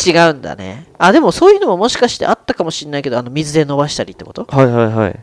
[0.05, 0.87] 違うんだね。
[0.97, 4.45] あ、でもそういうのももしかしてあったかもしれないけど、あの、水で伸ばしたりってこと？
[4.45, 5.19] はいはいはい。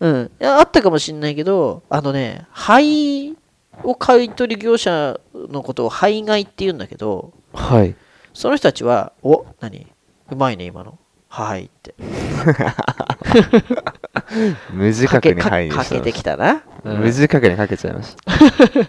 [0.00, 0.30] うん。
[0.40, 3.36] いや、あったかもしれないけど、あのね、灰
[3.82, 7.94] を買い取り業者のことを灰買いって言うんだけど、はい。
[8.32, 9.86] その人たちは、お、何？
[10.30, 10.98] うまいね、今の。
[11.32, 11.94] はいって。
[14.72, 16.62] 無自かけ覚にかかけ入りましたてきたな。
[16.84, 18.16] うん無自覚にかけちゃいまし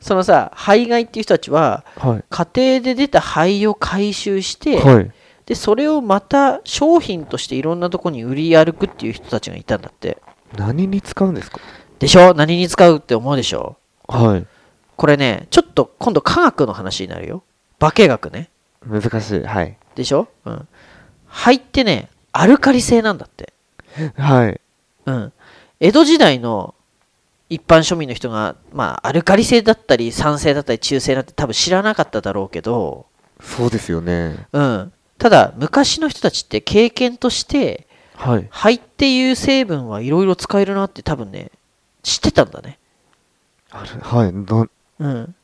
[0.00, 2.08] そのさ、灰買いっていう人たちは、た。
[2.08, 2.24] はい。
[2.28, 5.10] 家庭で出た灰を回収して、はい。
[5.46, 10.18] で、それをまた商品としていろんなとこに売り歩くっていう人たちがいたんだって。
[10.56, 11.60] 何に使うんですか？
[12.00, 12.34] でしょ？
[12.34, 13.76] 何に使うって思うでしょ？
[14.08, 14.46] はい。
[14.96, 17.44] これね、ちょっと今度科学の話になるよ。
[17.78, 18.50] 化学ね。
[18.86, 19.42] 難しい。
[19.44, 19.76] はい。
[19.94, 20.28] でしょ？
[20.46, 20.68] うん。
[21.30, 23.52] 灰ってね、アルカリ性なんだって。
[24.16, 24.60] はい。
[25.06, 25.32] うん。
[25.80, 26.74] 江戸時代の
[27.48, 33.06] 一般庶民の人が、まあ、アルカリ性だったり、酸性だったり、中性だって多分知らなかっただろうけど、
[33.42, 34.46] そうですよね。
[34.52, 34.92] うん。
[35.18, 38.46] ただ、昔の人たちって経験として、はい。
[38.50, 41.50] 灰っていう成分はいろいろ使えるなって多分ね、
[42.02, 42.78] 知ってたんだね。
[43.70, 44.32] あるはい。
[44.32, 45.34] どうん。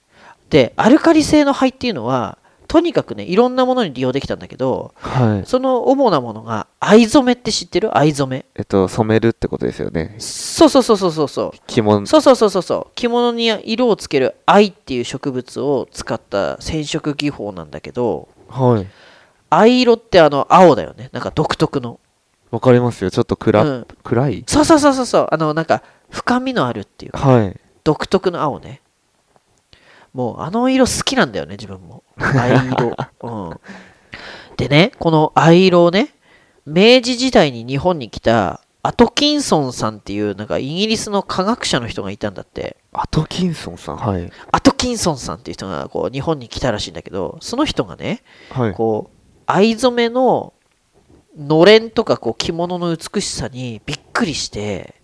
[0.51, 5.47] で、アルカリ性の灰っていうのは、とにかくねいろんなものに利用できたんだけどはい。
[5.47, 7.97] その主なものが藍染めって知ってる？
[7.97, 10.17] 藍染めえっと、染めるってことですよね。
[10.19, 12.07] そうそうそうそうそうそう着物。
[12.07, 18.87] そうそうそうそうそう着物に色をつける藍っていう植物を使った染色技法なんだけどはい。
[19.51, 22.01] 藍色ってあの青だよねなんか独特の
[22.51, 23.11] わかりますよ。
[23.11, 24.45] ちょっと暗、うん暗い？
[24.47, 27.61] そうそうそうそうそうあのなんか深みのあるっていうかはい。
[27.85, 28.81] 独特の青ね
[30.17, 33.61] もうあの色好きなんだよね自分も 藍色、うん、
[34.57, 36.15] でねこの藍色をね
[36.65, 43.97] 明治時代に日本に来たアトキンソンさんっていうなんかイギリスの科学者の人がいたんだってアトキンソンさん？
[43.99, 44.33] はい。
[44.53, 48.73] アトキンソンさんっていう人がこう日本に来たらしいんだけどその人がねはい。
[48.73, 50.55] こう藍染めの
[51.37, 54.95] のれんとかこう着物の美しさにびっくりして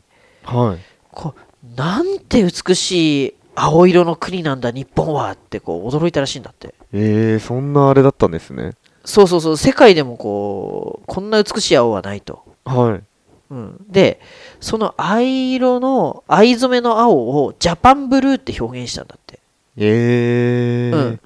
[0.42, 0.78] はい。
[1.10, 6.74] こうなんて美しい青色の国なんだ日本はってこう驚いたらしいんだって。
[6.92, 8.72] えー、そんなあれだったんですね。
[9.04, 13.02] そうそうそう世界でもこうこんな美しい青はないと、はい。
[13.50, 14.20] うん、で
[14.60, 19.40] その藍色の藍染めの青をジャパンブルーって表現したんだって。
[19.76, 21.20] えー、うん。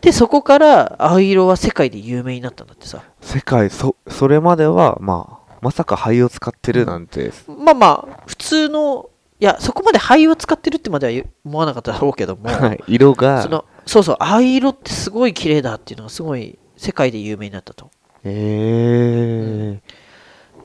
[0.00, 3.02] でそこから青色は世界で有名になったんだってさ。
[3.20, 9.08] 世界、そ、それまでは、まあ、まさか灰を使ってるなんて、まあまあ普通の
[9.42, 12.84] いやそこまで灰を使ってるってまでは思わなかっただろうけども、 はい。
[12.86, 17.90] 色がそ、のそうそう藍色ってすごい綺麗だっていうのがすごい世界で有名になったと
[18.22, 19.80] え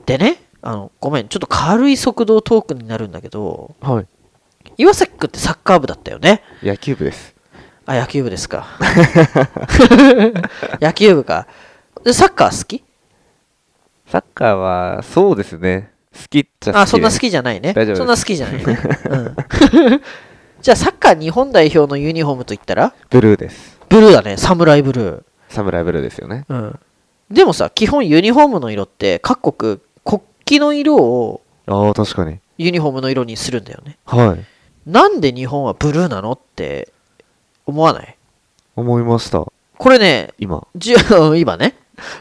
[0.06, 4.06] でねあのごめんちょっと軽い速度トークになるんだけどー、はい。
[4.76, 7.34] 岩崎君ってサッカー部だったよね野球部です。
[7.84, 8.68] あ野球部ですか
[10.80, 11.48] 野球部か
[12.04, 12.84] でサッカー好き？
[14.06, 15.90] サッカーは、そうですね。
[16.20, 16.82] 好きっちゃ好き。
[16.82, 18.78] あそんな好きじゃないね大丈夫そんな好きじゃないね、
[19.10, 19.36] うん、
[20.60, 22.92] じゃあサッカー日本代表のユニフォームといったら？
[23.10, 23.78] ブルーです。
[23.88, 26.44] ブルーだねサムライブルーサムライブルーですよね。
[26.48, 26.78] うん、
[27.30, 32.38] でもさ基本ユニフォームの色って各国国旗の色をああ、確かに。
[32.58, 34.44] ユニフォームの色にするんだよねはい。
[34.90, 36.88] なんで日本はブルーなのって
[37.66, 38.16] 思わない？
[38.74, 39.44] 思いました。
[39.78, 40.66] これね今。
[40.74, 40.94] じ
[41.36, 41.76] 今ね、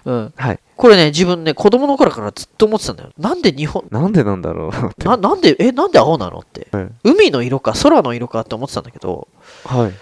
[0.05, 0.59] うん、はい。
[0.77, 5.03] これね自分ね子供の頃からずっと思ってたんだよなんで日本なんでなんだろう。
[5.03, 6.89] ななんでえなんで青なのってはい。
[7.03, 9.27] 海の色か空の色かって思ってたんだけど
[9.65, 9.93] はい。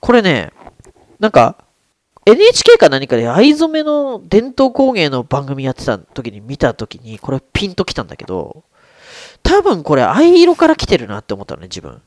[0.00, 0.52] これね
[1.20, 1.56] なんか
[2.26, 8.64] NHK か何かで藍染めの伝統工芸の番組やってた時に見た時にこれピンときたんだけど
[9.42, 12.02] 多分これ藍色から来てるなって思ったのね自分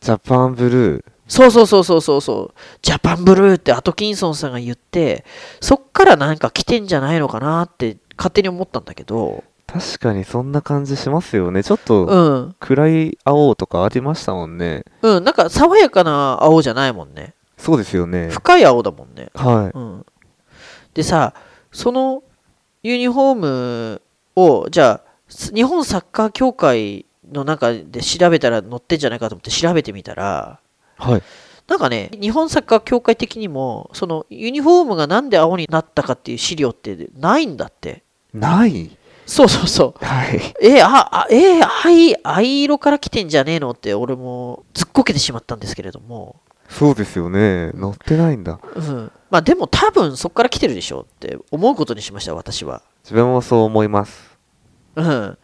[0.00, 1.04] ジャパンブルー。
[1.32, 5.24] そうそうそうそうそうそうジャパンブルーってアトキンソンさんが言って
[5.62, 11.64] そっからなんか来てんじゃないのかなって勝手に思ったんだけど確かにそんな感じしますよね。
[11.64, 14.84] ちょっとうん暗い青とかありましたもんね。
[15.00, 18.28] うんなんか爽やかな青じゃないもんねそうですよね。
[18.28, 19.78] 深い青だもんねはい。
[19.78, 20.06] うん、
[20.92, 21.32] でさ
[21.72, 22.22] その
[22.82, 24.02] ユニフォーム
[24.36, 30.60] をじゃあす日本サッカー協会の中で調べたら載ってんじゃないかと思って調べてみたら
[31.02, 31.22] はい。
[31.68, 38.02] なんかね日本サッカー協会的にもそのユニフォームがなんで青になったかっていう資料ってないんだって
[38.34, 38.90] ない？
[39.24, 40.40] そうそうそうはい。
[40.60, 47.70] えああえ藍藍色から来てんじゃねえのって俺もずっこけてしまったんですけれどもそうですよね。
[47.72, 48.58] 乗ってないんだ。
[48.74, 54.36] うんまあでも多分そこから来てるでしょうって思うことにしました私は自分もそう思います。
[54.96, 55.38] うん。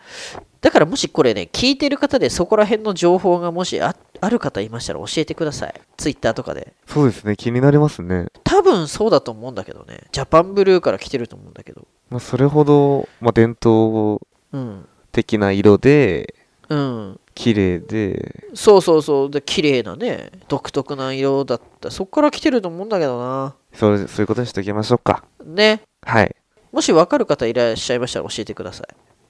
[0.61, 5.75] だからもしこれね、聞いてる方でそこら辺の情報がもしあある方いましたら教えてください。
[5.97, 6.73] ツイッターとかで。
[6.87, 7.37] そうですね。
[7.37, 8.27] 気になりますね。
[8.43, 10.01] 多分そうだと思うんだけどね。
[10.11, 11.87] ジャパンブルーから来てると思うんだけど。
[12.11, 14.21] まあ、それほど、まあ、伝統
[14.53, 14.89] うん。
[15.13, 16.35] 的な色で、
[16.69, 17.21] うん。
[17.35, 19.31] 綺麗で、そうそうそう。
[19.31, 21.91] で、綺麗なね、独特な色だった。
[21.93, 23.55] そこから来てると思うんだけどな。
[23.73, 25.23] そうそういうことにしておきましょうか。
[25.45, 25.83] ね。
[26.03, 26.35] はい。
[26.73, 28.87] もし分かる方いらっしゃいましたら教えてください。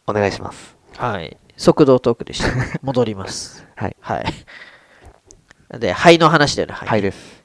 [0.06, 0.77] お願いします。
[0.98, 1.36] はい。
[1.56, 2.50] 速度トークでした。
[2.82, 3.64] 戻ります。
[3.76, 3.96] はい。
[4.00, 5.78] はい。
[5.78, 6.88] で、灰の話だよね、灰。
[6.88, 7.42] はいです。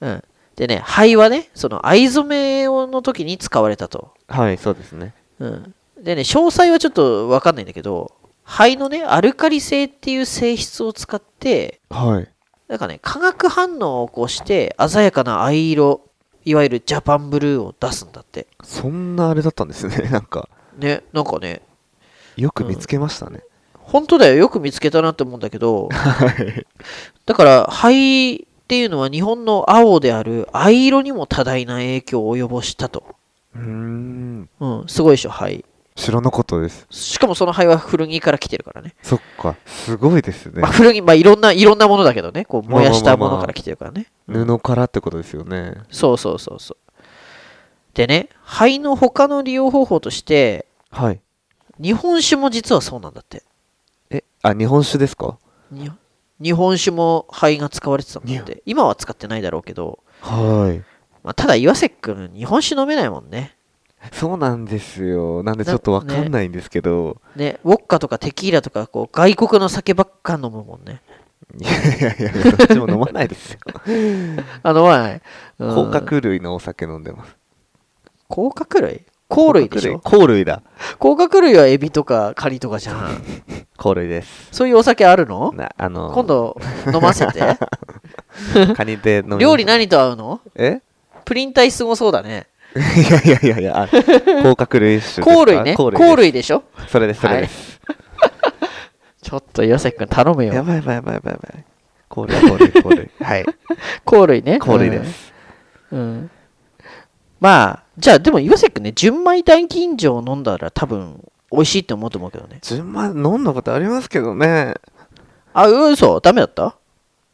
[0.00, 0.24] うん。
[0.54, 4.12] でね、灰はね、その藍染めの時に使われたと。
[4.28, 5.14] はい、そうですね。
[5.40, 5.74] うん。
[6.00, 8.12] でね、詳細はちょっとわかんないんだけど、
[8.44, 12.28] 灰のね、アルカリ性っていう性質を使って、はい。
[12.68, 16.02] なんかね、化学反応を起こして、鮮やかな藍色、
[16.44, 18.46] いわゆるジャパンブルーを出すんだって。
[18.62, 20.08] そんなあれだったんですね。
[20.10, 21.62] なんか、ね、なんかね、
[22.36, 23.42] よく見つけましたね。
[23.74, 26.66] 本当だよ、よく見つけたなって思うんだけど、 はい。
[27.26, 28.38] だから灰っ
[28.68, 33.04] ていうのは日本の青である藍色にも多大な影響を及ぼしたと。
[33.56, 34.48] うーん。
[34.60, 35.64] うん、すごいでしょ、灰。
[35.96, 36.86] 知らなかったです。
[36.90, 38.94] しかもその灰は古着から来てるからね。
[39.02, 39.56] そっか。
[39.66, 40.72] すごいですねまあ、。
[40.72, 44.06] 古着、まあ、いろんな、いろんなものだけどね、こう燃やしたものから来てるからね。
[44.28, 45.74] 布からってことですよね。
[45.90, 46.76] そうそうそうそう。
[47.94, 51.20] でね、肺の他の利用方法として、はい。
[51.80, 53.42] 日本酒も実はそうなんだって。
[54.10, 55.38] え、あ、日本酒ですか？
[55.70, 55.90] に
[56.40, 58.62] 日本酒も肺が使われてたんだって。
[58.66, 60.78] 今は使ってないだろうけど、はい。
[61.22, 63.56] まあ、ただ岩瀬くん、日本酒飲めないもんね。
[64.12, 65.42] そうなんですよ。
[65.42, 71.02] なんでちょっとわかんないんですけど、ね、ウォッカとかテキーラとか、こう、外国の酒ばっか飲むもんね。
[71.58, 73.58] いやいやいや、どっちも飲まないですよ。
[74.62, 75.22] あの、はい？
[75.58, 77.36] うん甲殻類のお酒飲んでます。
[78.28, 79.04] 甲殻類？
[79.30, 80.00] 甲類でしょ？
[80.00, 80.62] 甲類だ。
[80.98, 83.22] 甲殻類はエビとかカニとかじゃん。
[83.76, 84.48] 甲類です。
[84.50, 85.52] そういうお酒あるの？
[85.52, 86.60] なあの、今度
[86.92, 87.40] 飲ませて。
[88.76, 90.40] カニで飲料理何と合うの？
[90.56, 90.80] え？
[91.24, 92.48] プリン体すごそうだね。
[92.74, 92.78] い
[93.12, 93.88] やいやいやいや、あ
[94.42, 95.74] 甲殻類種甲類ね。
[95.76, 96.64] 甲類でしょ？
[96.88, 97.80] それです、それです。
[99.22, 100.52] ちょっと岩崎くん頼むよ。
[100.52, 101.64] やばいやばいやばいやばいやばい。
[102.08, 103.10] 甲類、甲類、甲類。
[103.20, 103.44] はい。
[104.04, 104.58] 甲類ね。
[104.58, 105.32] 甲類です。
[105.92, 105.98] うん。
[106.00, 106.30] うん
[107.40, 112.58] まあ、じゃあでも岩崎くんね、純米大吟醸を飲んだら多分美味しいって思うと思うけどね。
[112.62, 114.74] 順番飲んだことありますけどね。
[115.52, 116.20] あ、嘘？
[116.20, 116.76] ダメだった？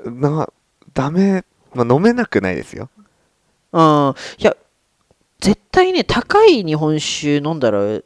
[0.05, 0.49] な、
[0.93, 2.89] ダメ、まあ、飲めなくないですよ。
[3.73, 4.15] うん。
[4.39, 4.57] いや、
[5.41, 8.03] 絶対ね、高い日本酒飲んだら好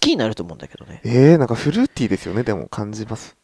[0.00, 1.00] きになると思うんだけどね。
[1.04, 3.36] えー、なんかフルーティーですよね、でも感じます。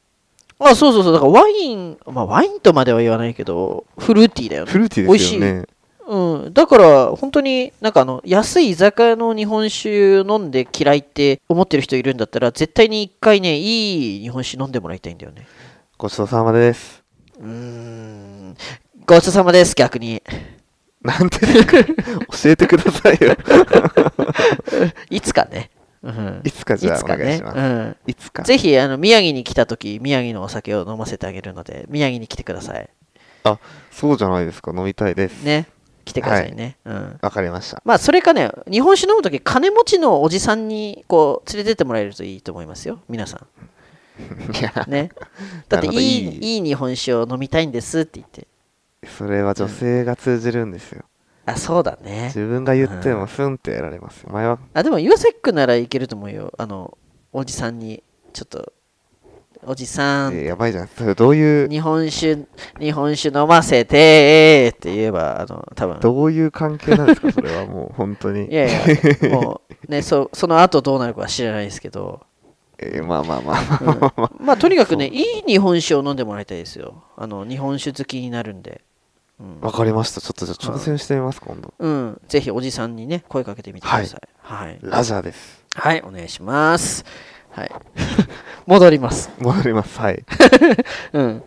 [0.59, 1.13] あ、そうそうそう。
[1.13, 4.71] だからワイン、まあワインとまでは言わないけど、フルーティーだよね。
[4.73, 5.67] フルーティーですよね。
[6.13, 6.53] うん。
[6.53, 15.47] だから、本当になんかあの、安い居酒屋の日本酒飲んで嫌いって思ってる人いるんだったら、絶対に一回ね、いい日本酒飲んでもらいたいんだよね。
[15.97, 17.03] ごちそうさまです。
[17.41, 18.57] うーん。
[19.07, 20.23] ごちそうさまです、逆に。
[21.01, 23.35] なんてで教えてくださいよ。
[25.09, 25.71] いつかね。
[26.03, 26.43] うん。
[26.45, 27.59] いつかじゃあお願いします。
[27.59, 27.97] うん。
[28.07, 28.43] いつか。
[28.43, 32.91] ぜひ、あの、宮城に来た時、宮城のお酒を飲ませてあげるので、宮城に来てください。
[33.91, 35.43] そうじゃないですか、飲みたいです。
[35.43, 35.67] ね。
[36.05, 36.77] 来てくださいね。
[36.85, 37.19] うん。
[37.21, 37.83] わかりました。
[37.85, 43.01] まあ、それかね、日本酒飲む時、金持ちのおじさんに、こう、連れてってもらえるといいと思いますよ。
[43.09, 43.47] 皆さん。
[44.91, 45.11] ね。
[45.69, 48.47] だっていい、いいいい日本酒を飲みたいんですって言って。
[49.07, 51.05] それは女性が通じるんですよ。
[51.45, 52.39] あ、そうだね自。
[52.47, 54.31] 分が言ってもスンってやられますよ。
[54.33, 56.53] 前は、あ、でも、岩崎くんならいけると思うよ。
[56.57, 56.97] あの、
[57.33, 58.73] おじさんに、ちょっと、
[59.65, 60.89] おじさん、えーやばいじゃん。
[60.89, 62.39] それどういう、日本酒、
[62.81, 68.51] 日本酒飲ませてって言えば、あの、多分どういう関係なんですか、 それはもう本当に。
[68.51, 68.71] いやい
[69.23, 72.21] や、もう、ね、そその後どうなるかは知らないですけど、
[72.79, 74.31] えーまあまあまあまあ。
[74.41, 77.05] まあ、とにかくね、いい日本酒を飲んでもらいたいですよ。
[77.17, 78.83] あの、日本酒好きになるんで。
[79.41, 80.21] うんわかりました。
[80.21, 81.73] ちょっとじゃあ挑戦してみます、今度。
[81.79, 84.21] うん、ぜひおじさんにね、声かけてみてください。
[84.41, 84.79] はい。
[84.83, 85.65] ラジャーです。
[85.75, 87.05] はい、お願いします。
[87.53, 87.71] はい。
[88.67, 89.31] 戻ります。
[89.39, 89.99] 戻ります。
[89.99, 90.25] はい。
[91.13, 91.43] うん。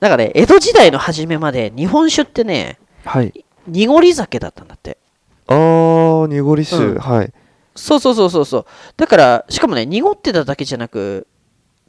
[0.00, 3.44] だからね、江戸時代の初めまで日本酒ってね、はい。
[3.66, 4.98] 濁り酒だったんだって。
[5.48, 6.84] あー、濁り酒。
[6.84, 7.32] うんはい。
[7.74, 8.66] そうそうそうそうそう。
[8.96, 11.26] だから、しかもね、濁ってただけじゃなく、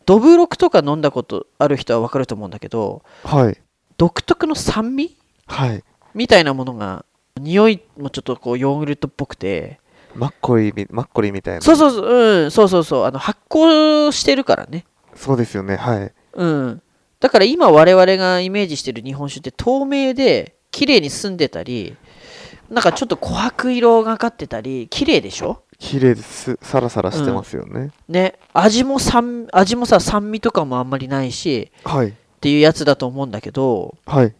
[0.05, 3.57] どぶろくとか飲んだことある人はわかると思うんだけど、はい。
[3.97, 5.83] 独特の酸味はい。
[6.13, 7.05] みたいなものが、
[7.39, 9.79] 匂いもちょっとこうヨーグルトっぽくて、
[10.15, 11.61] マッコリみ、マッコリみたいな。
[11.61, 14.85] そうそうそう、うん、そうそうそう、あの発酵してるからね。
[15.15, 15.75] そうですよね。
[15.75, 16.11] はい。
[16.33, 16.81] うん。
[17.19, 21.95] だから今我々がイメージしてる日本酒って透明で綺麗に澄んでたり、
[22.69, 25.63] なんかちょっと琥珀色がかってたり、綺麗でしょ？
[25.79, 26.57] 綺麗です。
[26.61, 27.91] サラサラしてますよね。
[28.07, 32.09] ね、味も酸味もさ酸味とかもあんまりないしはい。
[32.09, 34.33] っていうやつだと思うんだけどはい。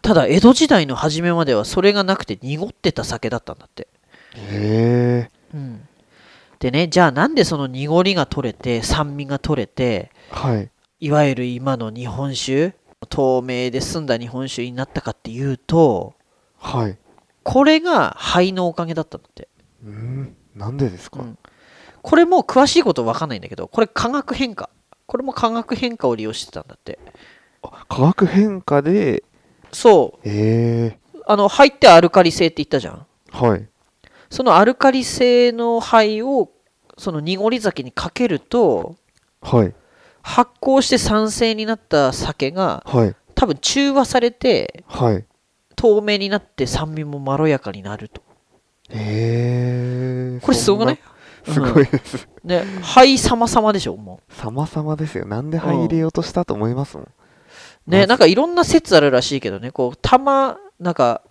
[0.00, 3.88] ただ江戸時代の初めまではそれがなくて濁ってた酒だったんだって、
[4.36, 5.88] へうん、
[6.58, 10.48] でねじゃあなんでその濁りが取れて酸味が取れてー。
[10.48, 10.70] はい。
[10.98, 12.74] いわゆる今の日本酒
[13.08, 16.14] 透明で澄んだ日本酒になったかっていうと
[16.58, 16.98] はい。
[17.42, 19.48] これが肺のおかげだったんだって、
[19.84, 20.36] うーん。
[20.54, 21.38] なんでですか、うん
[22.02, 24.70] これも詳しいこと分かんないんだけどこれ化学変化
[25.06, 27.00] これも化学変化を利用してたんだって
[27.62, 29.24] あ化学変化で、
[29.72, 33.48] そうえあの肺ってアルカリ性って言ったじゃんー。
[33.48, 33.68] はい。
[34.30, 36.50] そのアルカリ性の肺を
[36.98, 38.96] その濁り酒にかけると
[39.40, 39.74] はい。
[40.22, 43.14] 発酵して酸性になった酒がはい。
[43.34, 45.24] 多分中和されてはい。
[45.76, 48.22] 透明になって酸味もまろやかになると
[48.90, 50.44] えー。
[50.44, 50.98] これすごくない？
[51.44, 52.28] すごいです。
[52.42, 55.26] ね肺様々でしょも様々ですよ。
[55.26, 57.06] なんで入れようとしたと思いますもん。
[57.06, 57.10] う
[57.90, 61.22] ねなんかいろんな説あるらしいけどねこうたまなんか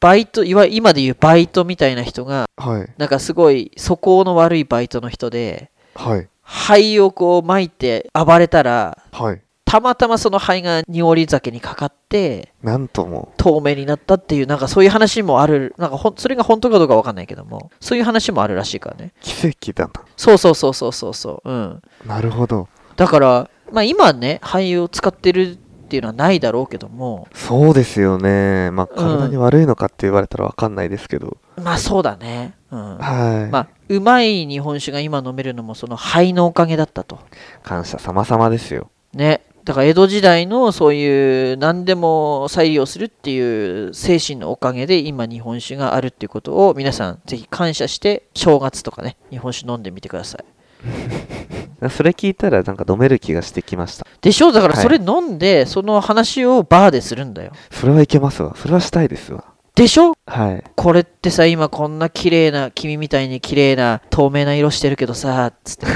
[0.00, 2.92] バイトいわ今で言うバイトみたいな人がはい。
[2.98, 6.28] なんかすごい素行の悪いバイトの人ではい。
[6.42, 9.40] 肺をこう巻いて暴れたらはい。
[9.64, 13.32] たまたまその灰が濁り酒にかかってなんとも。
[13.38, 19.92] 透明になったっていうなんかそういう話もあるなんかほんそれが本当かどうかわかんないけどもそういう話もあるらしいからね奇跡だな。
[20.16, 22.68] そうそうそうそうそうそううんなるほど。
[22.96, 25.56] だからまあ今ね灰を使ってる
[25.92, 28.70] っていうのはないだろうけどもそうですよね。
[28.70, 31.36] まあ、うん体に悪いのかって言われたらわかんないですけど。
[31.62, 33.50] まあそうだねうんはい。
[33.50, 37.18] まあうまい日本酒が今飲めるのもその灰のおかげだったと
[37.62, 38.90] 感謝様々ですよ。
[39.12, 50.44] ねだから江戸時代のそういう何でも再利用するっていう精神のおかげで今日本酒があるっていうことを皆さんぜひ感謝して正月とかね日本酒飲んでみてください
[51.90, 54.06] それ聞いたらなんか飲める気がしてきました。
[54.20, 54.52] でしょ？
[54.52, 58.54] だからはいそれ飲んでその話をバーでするんだよそれはいけますわ。
[58.56, 59.44] それはしたいですわ。
[59.74, 60.12] でしょ？
[60.26, 60.64] はい。
[60.76, 65.86] これってさ今こんな綺麗な君みたいに綺麗な透明な色してるけどさつって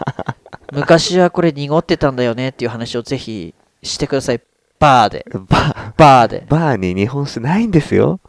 [0.72, 4.40] 昔はこれ濁ってたんだよねっていう話をぜひしてください
[4.78, 8.20] バーでババーでー、バーに日本酒ないんですよ。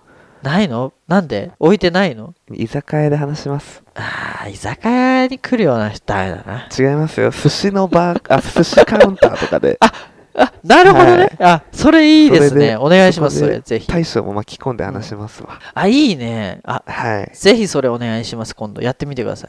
[0.43, 0.93] ないの？
[1.07, 1.51] なんで？
[1.59, 2.33] 置いてないの？
[2.51, 3.83] 居酒屋で話します。
[3.95, 7.31] ああ居酒屋に来るような人ダメだな違いますよ。
[7.31, 9.77] 寿司のバー、あ、寿司カウンターとかで。
[10.33, 15.59] あなるほどね、はいあそれいいですねお願いしますそれぜひ大将も巻き込んで話しますわ。
[15.73, 17.31] あいいねあはい。
[17.35, 19.47] ぜひそれお願いします今度やってみてくださ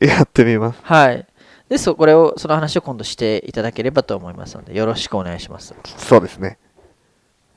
[0.00, 0.80] いやってみます。
[0.82, 1.24] はい
[1.68, 6.58] でそこれをその話を今度していただければと思いますのでよろしくお願いしますそうですね。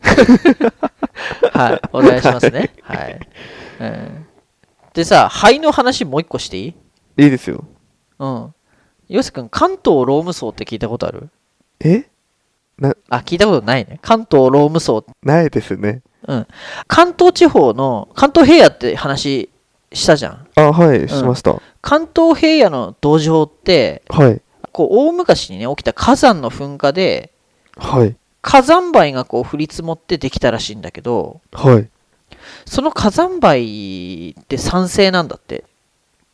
[1.54, 2.74] はいお願いしますね。
[2.82, 3.20] はい、
[3.80, 4.26] うん、
[4.94, 6.68] でさ肺の話もう一個してい
[7.18, 7.24] い？
[7.24, 7.64] いいですよ。
[8.20, 8.54] うん。
[9.10, 11.30] よし君関東ローム層って聞いたことある？
[11.82, 12.06] え？
[13.10, 14.00] あ聞いたことないね。
[14.02, 15.06] 関東ローム層。
[15.24, 16.02] ないですね。
[16.28, 16.48] うん。
[16.88, 19.50] 関東地方の関東平野って話
[19.94, 20.48] したじゃん？
[20.56, 21.62] あ、はい、しました。
[21.82, 24.42] 関東平野の土壌ってはい。
[24.72, 27.34] こう大昔にね起きた火山の噴火で
[27.76, 28.16] はい。
[28.42, 31.90] 火山灰がこう降り積もってできたらしいんだけどはい。
[32.66, 35.64] その火山灰って酸性なんだって、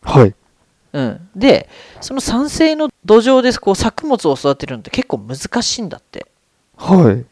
[0.02, 0.34] はい。
[0.94, 1.68] うん、で
[2.00, 6.26] その酸性の土壌でこう作物を育てるのって結構難しいんだって、
[6.78, 7.26] はい。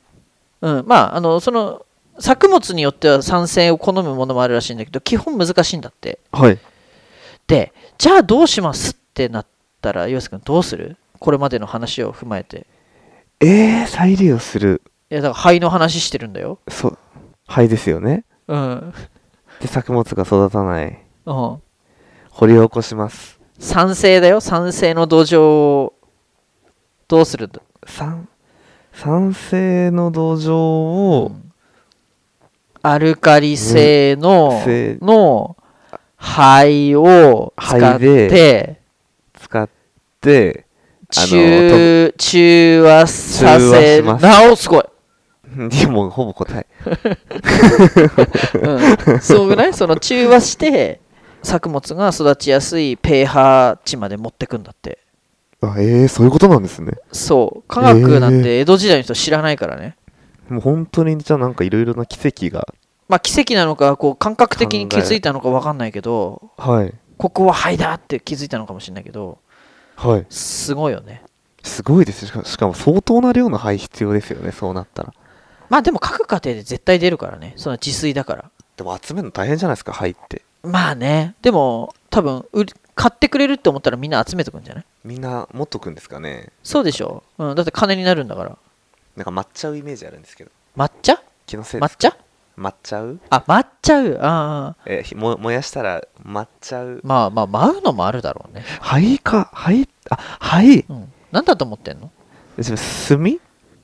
[0.61, 1.85] うん、まああのその
[2.19, 6.59] 作物によっては酸性を好むものもあるらしいんだけど基本難しいんだってはい。
[7.47, 9.45] でじゃあどうしますってなっ
[9.81, 10.97] たら洋介君どうする？
[11.19, 12.67] これまでの話を踏まえて
[13.41, 14.81] えー、再利用する。
[15.09, 16.97] いやだから灰の話してるんだよそう。
[17.47, 18.25] はいですよね。
[18.47, 18.93] うん、
[19.59, 21.03] で、作物が育たない。
[21.25, 21.61] うん、
[22.31, 23.39] 掘り起こします。
[23.59, 25.93] 酸性だよ酸性の土壌を
[27.07, 27.61] どうするんだ？
[27.85, 28.27] 酸、
[28.91, 31.31] 酸性の土壌を、
[32.81, 35.55] アルカリ性の性の
[36.17, 38.81] 灰を使っ灰てで
[39.39, 39.69] 使っ
[40.19, 40.65] て、
[41.09, 44.23] 中中和さ中せ和します。
[44.25, 44.83] なおすごい、
[45.75, 46.65] いや、もうほぼ答え。
[49.07, 49.73] うん、そうぐらい？
[49.73, 50.99] その中和して
[51.43, 54.99] 作物が育ちやすい pH 値まで持ってくんだって。
[55.61, 56.93] あ、えー、そういうことなんですね。
[57.11, 57.63] そう。
[57.67, 59.95] 科学なんて江戸時代の人知らないからね、
[60.49, 62.67] もう本当に、じゃあなんかいろいろな奇跡が。
[63.07, 66.93] まあ奇跡なのかこう感覚的に気づいたのか分かんないけどはい。
[67.17, 69.37] ここは灰だって気づいたのかもしれないけど
[69.95, 70.25] はい。
[70.29, 71.23] すごいよね。
[71.63, 72.25] すごいです。
[72.27, 75.13] しかしかも相当な量の灰必要ですよね、そうなったら。
[75.69, 77.53] まあでも各家庭で絶対出るからね。
[77.55, 78.51] その自炊だから。
[78.77, 80.43] でも集めるの大変じゃないですか、灰って。
[80.63, 81.35] まあね。
[81.41, 82.45] でも多分
[82.93, 84.85] 買ってくれるって思ったらみんな集めとくんじゃない？
[85.03, 86.49] みんな持っとくんですかね。
[86.63, 88.57] そうでしょ、うん、だって金になるんだから。
[89.15, 90.51] なんか抹茶うイメージあるんですけど。
[90.77, 91.21] 抹茶？
[91.45, 92.15] 気のせい抹茶？
[92.57, 93.19] 抹茶う？
[93.29, 94.17] あ抹茶う？
[94.21, 97.01] ああえひも燃やしたら抹茶う？
[97.03, 98.63] まあまあ舞うのもあるだろうね。
[98.79, 100.81] 灰か灰あ灰。
[100.87, 101.11] うん。
[101.31, 102.11] 何だと思ってんの？
[102.57, 102.77] じゃあ
[103.07, 103.27] 炭？
[103.27, 103.39] い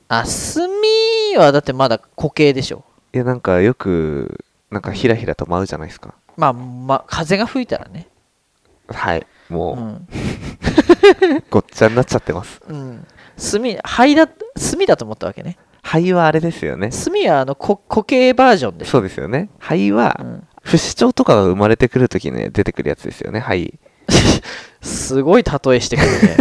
[0.08, 2.84] あ炭はだってまだ固形でしょ。
[3.12, 6.14] やなんかよくなんかひらひらと舞うじゃないですか。
[6.36, 8.08] まあまあ風が吹いたらね。
[8.88, 10.08] はいもう、うん、
[11.50, 12.60] ごっちゃになっちゃってます。
[12.66, 13.06] うん、
[13.36, 14.36] 炭灰だ炭
[14.86, 16.90] だと思ったわけね灰はあれですよね。
[16.90, 19.50] 炭はあのこ固形バージョンでしょ、そうですよね。
[19.58, 23.78] 灰は、うん、不死鳥とかが生まれてくるときね出てくるやつですよね灰。
[24.80, 26.36] すごい例えしてくるね。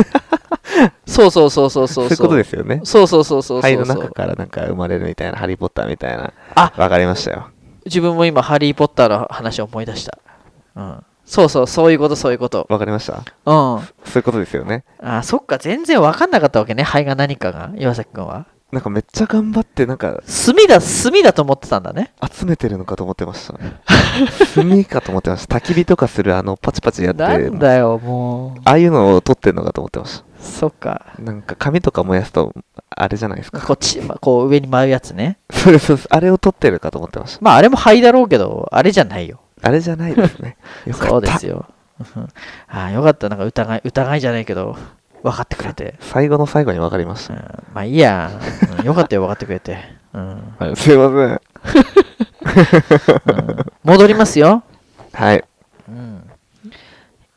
[1.06, 2.10] そうそうそうそうそうそう。
[2.10, 2.82] いうことですよね。
[2.84, 6.72] そうそうそうそうそう灰の中からなんか生まれるみたいなハリー・ポッターみたいなあ。
[6.78, 7.50] わかりましたよ。
[7.86, 10.20] 自分も今ハリー・ポッターの話を思い出した、
[10.76, 12.66] うん、そうそうそういうことそういうこと。
[12.70, 13.18] わかりました？
[13.18, 13.24] うん。
[13.26, 14.84] そういうことですよね。
[15.02, 15.58] あそっか。
[15.58, 16.84] 全然分かんなかったわけね。
[16.84, 17.72] 灰が何かが。
[17.76, 23.82] 岩崎君はなんかめっちゃ頑張ってなんか炭だ炭だと思ってたんだね集めてるのかと思ってましたね
[24.56, 31.14] 炭かと思ってました焚き火とかするあのパチパチやってなんだよもうああいうのを撮ってるのかと思ってましたそっか。
[31.20, 32.54] なんか紙とか燃やすと、
[32.90, 33.62] あれじゃないですか。
[33.62, 35.38] こっち、まこう上に舞うやつね。
[35.52, 36.00] そうそう。
[36.10, 37.40] あれを取ってるかと思ってました。
[37.42, 39.40] まああれも灰だろうけど、あれじゃないよ。
[39.62, 40.58] あれじゃないですね。
[40.88, 41.10] よかった。
[41.10, 41.68] そうですよ。
[42.16, 42.24] うん
[42.68, 43.30] ああ、よかった。
[43.30, 44.76] なんか疑い、疑いじゃないけど、
[45.24, 45.96] 分かってくれて。
[46.00, 47.64] 最後の最後に分かりましうんた。
[47.74, 48.32] まあいいや。
[48.80, 49.78] うんよかったよ、分かってくれて。
[50.14, 51.42] うんはい、すいません。
[53.84, 54.64] 戻りますよ。
[55.14, 55.44] はい。
[55.88, 56.30] うん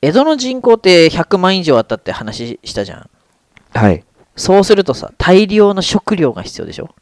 [0.03, 3.11] 江戸の人口って100万以上あったって話したじゃん。
[3.73, 4.05] はい。
[4.37, 6.95] そうするとさ、大量の食料が必要でしょ？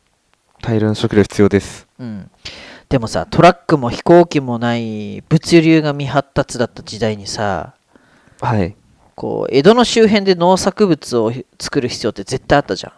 [0.62, 1.88] 大量の食料必要です。
[1.98, 2.30] うん。
[2.88, 7.74] でもさ、トラックも飛行機もない物流が未発達だった時代にさ、
[8.40, 8.76] はい。
[9.14, 12.92] こう、江戸の周辺で農作物を作る必要って絶対あったじゃん。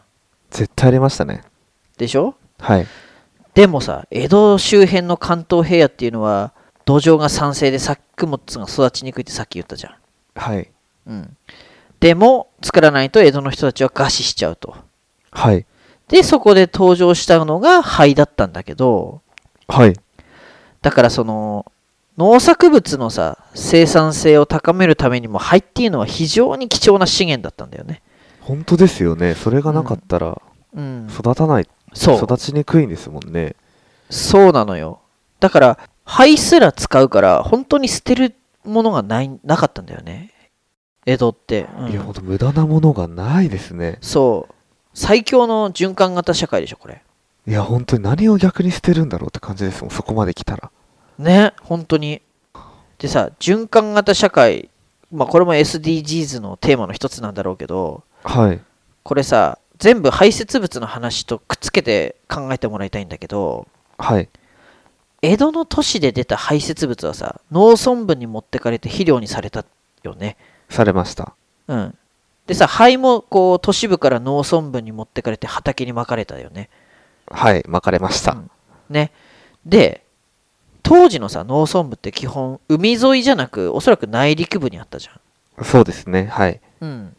[0.51, 1.43] 絶対ありましたね。
[1.99, 2.35] でしょ？
[2.59, 2.87] はい。
[3.55, 6.53] でもさ、江戸周辺の関東平野っていうのは、
[6.85, 9.95] 土壌が酸性で作物が育ちにくいってさっき言ったじゃん。
[10.35, 10.71] はい。
[11.07, 11.37] うん。
[12.01, 14.77] でも、作らないと江戸の人たちは餓死しちゃうと。
[15.31, 15.65] はい。
[16.09, 19.23] で、そこで登場したのが灰だったんだけど、
[19.69, 19.95] はい。
[20.83, 21.73] だからその、
[22.17, 28.03] 農作物のさ、生産性を高めるためにも灰っていうのは非常に貴重な資源だったんだよね。
[28.41, 29.35] 本当ですよね。
[29.35, 30.41] それがなかったら
[30.75, 31.09] うん。
[31.11, 32.17] 育たない、そう。
[32.17, 33.57] 育ちにくいんですもんね。
[34.11, 35.01] そうなのよ。
[35.41, 38.35] だから、灰すら使うから、本当に捨てる
[38.65, 40.33] ものがないなかったんだよね。
[41.07, 41.67] 江戸って。
[41.79, 43.99] うんいや、ほんと無駄なものがないですね。
[44.01, 44.55] そう。
[44.95, 47.03] 最強の循環型社会でしょ、これ。
[47.47, 49.91] いや、本当に何を逆に捨てるんだろうって感じですもん。
[49.91, 50.71] そこまで来たら。
[51.19, 52.23] ね、本当に。
[52.99, 54.71] でさ、循環型社会、
[55.13, 58.61] まあこれも SDGs のテーマの一つなんだろうけど、はい。
[59.03, 63.67] これさ、全部排泄物の話とくっつけて考えてもらいたいんだけど、
[63.99, 64.29] はい。
[65.23, 69.65] 江戸の都市で出た排泄物はさ、農村部に持ってかれて肥料にされた
[70.03, 70.37] よね。
[70.69, 71.35] されました。
[71.69, 71.99] うん。
[72.47, 76.69] でさ、灰もこう都市部から農村部に持ってかれて畑にまかれたよね。
[77.27, 77.65] はい。
[77.67, 78.33] 巻かれました。
[78.33, 78.51] うん
[78.91, 79.13] ね。
[79.65, 80.04] で、
[80.85, 85.13] 当時のさ、農村部って基本、海沿いじゃなく、おそらく内陸部にあったじゃ
[85.61, 85.65] ん。
[85.65, 86.27] そうですね。
[86.27, 86.61] はい。
[86.81, 87.17] うん。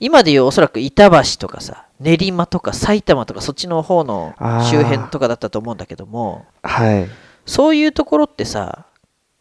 [0.00, 4.34] 今でいうおそらく板橋とかさ、練馬とか埼玉とかそっちの方の
[4.68, 7.08] 周辺とかだったと思うんだけども、はい。
[7.46, 8.86] そういうところってさ、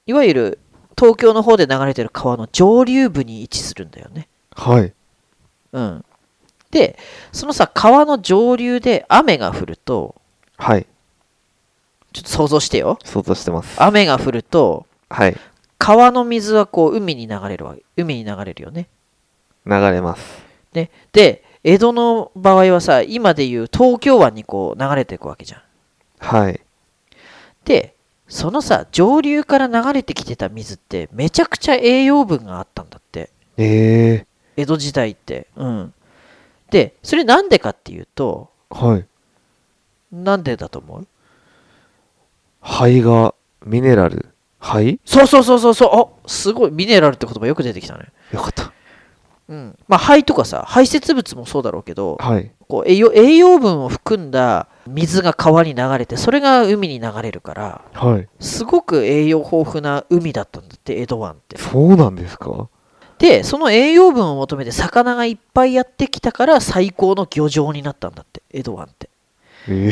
[0.06, 0.60] いわゆる
[0.98, 4.28] 東京の方で流れてる川の上流部に位置するんだよね。
[4.52, 4.94] はい。
[5.72, 6.06] うん。
[6.70, 7.00] で、
[7.32, 10.16] そのさ、川の上流で雨が降ると、
[10.58, 10.86] はい。
[12.14, 12.98] ちょっと想像してよ。
[13.04, 13.82] 想像してます。
[13.82, 15.38] 雨が降ると、はい。
[15.78, 17.84] 川の水はこう海に流れるわけ。
[17.98, 18.88] 海に流れるよね。
[19.66, 20.44] 流れます。
[20.74, 20.90] ね。
[21.14, 25.62] で、江戸の場合はさ、今でいう東京湾にこう流れていくわけじゃん。
[26.20, 26.60] はい。
[27.66, 27.96] で、
[28.28, 33.30] そのさ、上流から流れてきてた水ってめちゃくちゃ栄養分があったんだって。
[33.58, 35.48] ええ江戸時代って。
[35.56, 35.94] うん。
[36.70, 39.06] で、それなんでかっていうと、はい。
[40.12, 41.08] なんでだと思う？
[42.62, 43.34] 灰が
[43.66, 44.30] ミネラル？
[44.60, 45.90] 灰そうそうそうそうそう。
[45.94, 46.72] あすごい。
[46.72, 48.08] ミネラルって言葉よく出てきたね。
[48.34, 48.74] よかった。
[49.48, 49.78] うん。
[49.88, 52.52] まあ、灰とかさ、排泄物もそうだろうけど、はい。
[52.68, 58.28] こう栄養栄養分を含んだ水が川に流れて、それが海に流れるから、はい。
[58.40, 61.58] すごく栄養豊富な海だったんだって、江戸湾って。
[61.58, 62.68] そうなんですか？
[63.18, 69.10] で、その栄養分を求めて魚がいっぱいやってきたから最高の漁場になったんだって、江戸湾って。
[69.68, 69.92] え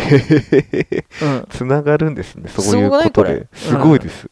[0.82, 1.48] えうん。
[1.50, 2.50] つながるんですね。
[2.50, 3.48] そうすいうことで。
[3.54, 4.30] すごいです。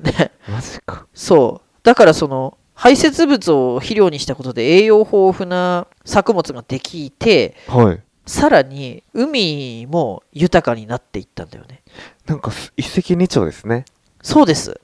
[0.00, 1.06] ね、マジか。
[1.14, 1.80] そう。
[1.82, 8.00] だからその、排泄物を肥料にしたことで栄養豊富な作物ができて、はい。
[8.26, 11.82] さらに海も豊かになっていったんだよね。
[12.26, 13.84] なんかす一石二鳥ですね。
[14.20, 14.70] そうです。
[14.70, 14.76] うん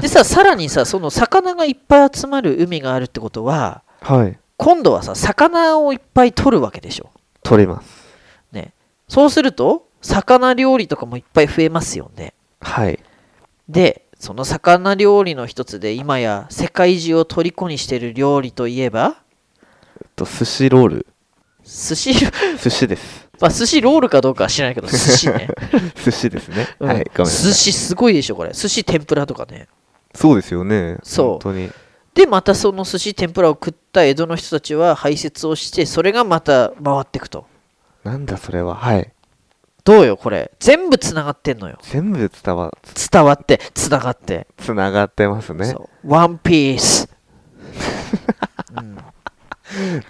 [0.00, 4.38] でさ、さらにさ、その魚がいっぱい集まる海があるってことは、はい。
[4.58, 7.10] 今度はさ、魚をいっぱい取るわけでしょ。
[7.42, 8.03] 取ります。
[9.08, 9.14] ね。
[9.14, 12.34] そうすると、魚料理とかもいっぱい増えますよね。
[12.60, 12.98] はい。
[13.68, 19.16] で、その魚料理の一つで、今や世界中を虜にしている料理といえば、
[20.00, 21.06] えっと、寿司ロール。
[21.64, 22.12] 寿司、
[22.62, 23.28] 寿司です。
[23.40, 25.48] まあ寿司ロールかどうかは知らないけど、 寿司ね。
[26.04, 26.68] 寿司ですね。
[26.78, 27.10] うんはい。
[27.16, 27.46] ごめんなさい。
[27.48, 28.52] 寿司すごいでしょ、これ。
[28.52, 29.68] 寿司天ぷらとかね。
[30.14, 30.98] そうですよね。
[31.02, 31.70] そう本当に。
[32.14, 37.46] で、またその寿司天ぷらを食った江戸の人たちは排泄をして、それがまた回っていくと。
[38.04, 38.76] なんだそれは。
[38.76, 39.10] はい。
[39.84, 40.52] どうよ、これ。
[40.60, 41.78] 全部つながってんのよ。
[41.82, 42.72] 全部伝わ、
[43.12, 44.46] 伝わって、つながって。
[44.56, 45.66] つながってますね。
[45.66, 46.10] そう。
[46.10, 47.08] ワンピース。
[48.76, 48.98] うん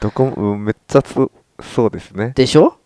[0.00, 1.14] どこも、うんめっちゃつ、
[1.60, 2.32] そうですね。
[2.36, 2.76] でしょ、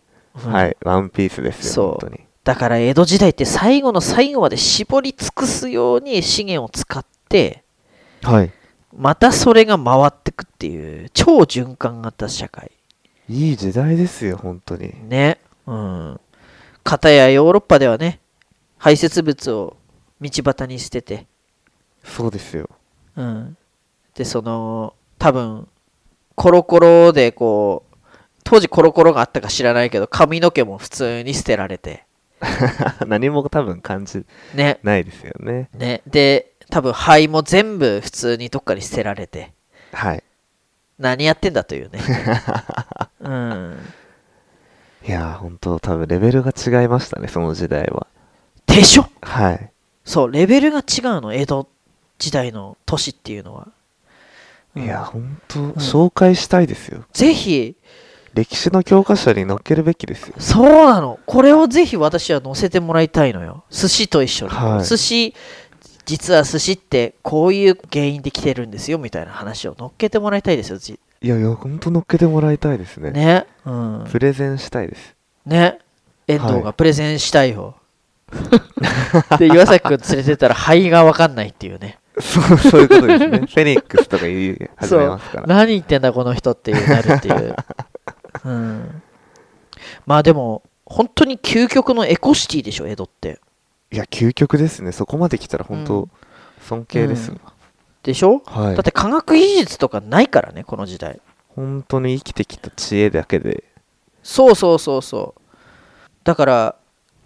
[0.45, 0.77] うんはい。
[0.83, 1.73] ワンピースですよ。
[1.73, 2.21] そう本当に。
[2.43, 7.63] だから江戸時代って最後の最後まで絞り尽くすように資源を使って、
[8.23, 8.51] はい。
[8.95, 12.71] またそれが回ってくっていう超循環型社会
[13.29, 14.91] いい時代ですよ本当に。
[15.07, 15.37] ね。
[15.67, 16.19] うん。
[16.83, 18.19] 片やヨーロッパではね
[18.77, 19.77] 排泄物を
[20.19, 21.27] 道端に捨てて。
[22.03, 22.67] そうですよ。
[23.15, 23.57] うん。
[24.15, 25.67] でその多分
[26.33, 28.07] コロコロでこう
[28.43, 32.05] 当時コロコロがあったか知らないけど髪の毛も普通に捨てられて。
[33.05, 34.25] 何も多分感じ
[34.55, 34.79] ね。
[34.81, 35.69] ないですよね。
[35.75, 36.01] ね。
[36.07, 39.53] で多分肺も全部普通にどっかに捨てられて。
[39.91, 40.23] はい
[40.99, 41.99] 何やってんだというね。
[43.21, 43.77] うん。
[45.07, 48.05] いやー本当多分レベルが違いましたねその時代は。
[48.67, 49.07] でしょ？
[49.21, 49.71] はい。
[50.03, 50.85] そうレベルが違う
[51.21, 51.67] の江戸
[52.17, 53.69] 時代の都市っていうのは、
[54.75, 54.83] うん。
[54.83, 57.03] いや本当紹介したいですよ。
[57.13, 57.75] ぜひ。
[58.35, 60.35] 歴史の教科書に載っけるべきですよ。
[60.37, 61.19] そうなの。
[61.25, 63.63] これをぜひ私は載せてもらいたいのよ。
[63.71, 64.85] 寿司と一緒に、はい。
[64.85, 65.33] 寿司
[66.09, 73.11] 実は寿司ってこういう原因で来てるんですよみたいな話を乗っけてもらいたいですよじいやいや本当載っけてもらいたいですね。
[73.11, 73.45] ね？
[73.63, 74.07] うん。
[74.09, 75.15] プレゼンしたいです。
[75.45, 75.77] ね？
[76.27, 77.75] 遠藤はいがプレゼンしたいよ、
[79.37, 81.99] で岩崎君連れてったら肺が分かんないっていうね。
[82.19, 83.37] そうそういうことですね。
[83.39, 85.47] フェニックスとか言い始めますから。
[85.47, 87.55] 何言ってんだこの人っていうなるっていう、
[88.45, 89.01] うん、
[90.07, 93.39] まあでも本当に究極のエコシティでしょ江戸って
[93.91, 94.91] いや究極ですね。
[94.91, 96.11] そこまで来たら本当、うん
[96.61, 97.37] 尊敬ですわ、
[98.03, 98.75] でしょ、はい。
[98.75, 101.19] だって科学技術とかないからねこの時代。
[101.55, 103.63] 本当に生きてきた知恵だけで。
[104.23, 105.41] そうそうそうそう。
[106.23, 106.75] だから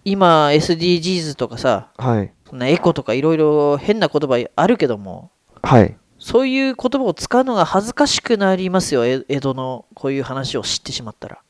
[0.06, 2.32] 今 SDGs とかさはい。
[2.50, 5.98] そんなエコとかいろいろ変な言葉あるけどもはい。
[6.20, 9.06] そういう言葉を使うのが恥ずかしくなりますよ。
[9.06, 11.42] え江戸のこういう話を知ってしまったら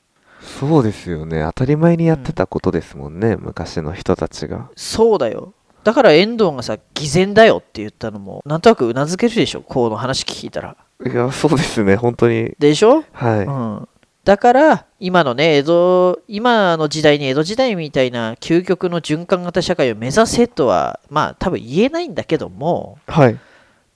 [0.43, 1.41] そうですよね。
[1.45, 4.69] 当たり前にやってたことですもんね、昔の人たちが。
[4.75, 5.53] そうだよ。
[5.83, 10.77] だから遠藤がさ偽善だよって言ったのもなんとなくうなずけるでしょこの話聞いたら。
[11.05, 12.53] いやそうですね本当に。
[12.57, 13.03] でしょ？
[13.11, 13.87] はい、うん、
[14.23, 23.37] だから今のね江戸今の時代に江戸時代みたいな究極の循環型社会を目指せとはまあ多分言えないんだけどもはい。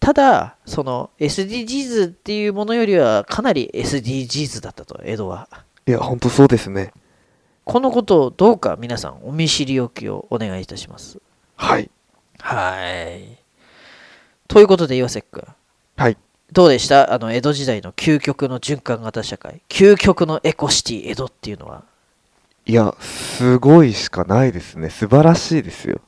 [0.02, 5.48] ただその SDGs っていうものよりはかなり SDGs だったと江戸は
[5.88, 6.92] いや本当そうですね。
[7.64, 11.20] このことをどうか皆さんお見知りおきをお願いいたします。
[11.56, 11.90] はい。
[12.40, 13.38] はい。
[14.50, 15.44] ということで岩崎君。
[15.96, 16.18] はい。
[16.52, 17.14] どうでした？
[17.14, 19.62] あの江戸時代の究極の循環型社会。
[19.70, 21.84] 究極のエコシティ江戸っていうのは。
[22.66, 24.90] いやすごいしかないですね。
[24.90, 26.02] 素晴らしいですよ。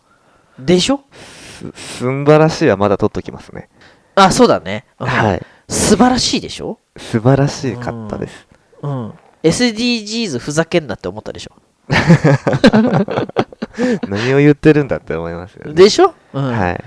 [0.59, 1.01] でしょ？
[1.13, 3.69] す素晴らしいはまだ取っときますね。
[4.15, 5.07] あそうだね、うん。
[5.07, 5.45] はい。
[5.69, 6.79] 素晴らしいでしょ？
[6.97, 8.47] 素晴らしかったです。
[8.81, 9.13] うん
[9.43, 11.51] SDGs ふざけんなって思ったでしょ。
[14.07, 15.73] 何を言ってるんだって思いますよね。
[15.73, 16.51] でしょ、うん。
[16.51, 16.83] はい。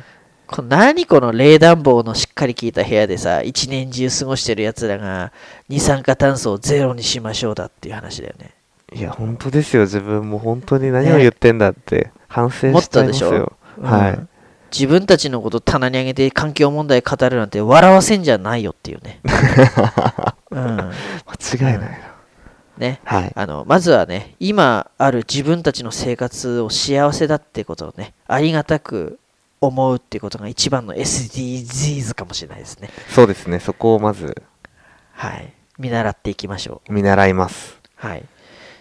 [0.46, 5.32] こ何この冷暖房のしっかり効いた部屋でさ一年中過ごしてるやつらが
[5.68, 8.50] 二酸化炭素をゼロにしましょうだっていう話だよね。
[8.94, 9.82] いや本当ですよ。
[9.82, 14.28] 自分も本当に何を言ってんだって反省しちゃたですよ、はいうん。
[14.70, 19.20] 自分たちのこと棚に上げて環境問題語るなんて笑わせんじゃないよっていうね。
[20.50, 20.92] うん、間違
[21.56, 21.88] いないな、
[22.82, 23.00] ね。
[23.04, 29.18] はいあのまずはね、今ある自分たちの生活を幸せだってことをね、ありがたく
[29.60, 32.90] 思うっていうことが一番の SDGs かもしれないですね。
[33.08, 34.42] そうですねそこをまず
[35.12, 35.52] はい。
[35.78, 36.92] 見習っていきましょう。
[36.92, 38.24] 見習いますはい。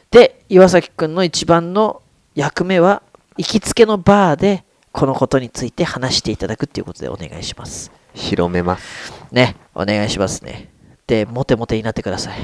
[0.09, 2.01] で、岩崎くんの一番の
[2.35, 3.01] 役目は、
[3.37, 7.91] 行きつけのバーでこのことについて話していただくっていうことでお願いします。
[8.13, 10.69] 広めますね、お願いしますね。
[11.07, 12.39] で、モテモテになってください。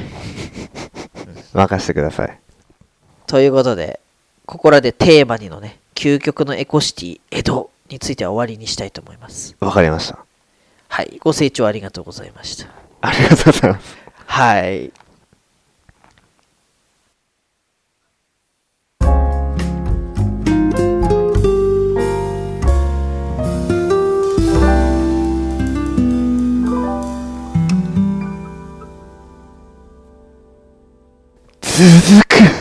[1.54, 2.40] 任せてください
[3.28, 4.00] ということで、
[4.46, 9.56] ここらでテーマにのね、究極のエコシティ、江戸については終わりにしたいと思います。
[9.60, 10.20] わかりました
[10.90, 12.68] はい、ご清聴ありがとうございました。
[13.02, 14.92] ありがとうございますはい。
[31.78, 32.57] 続く。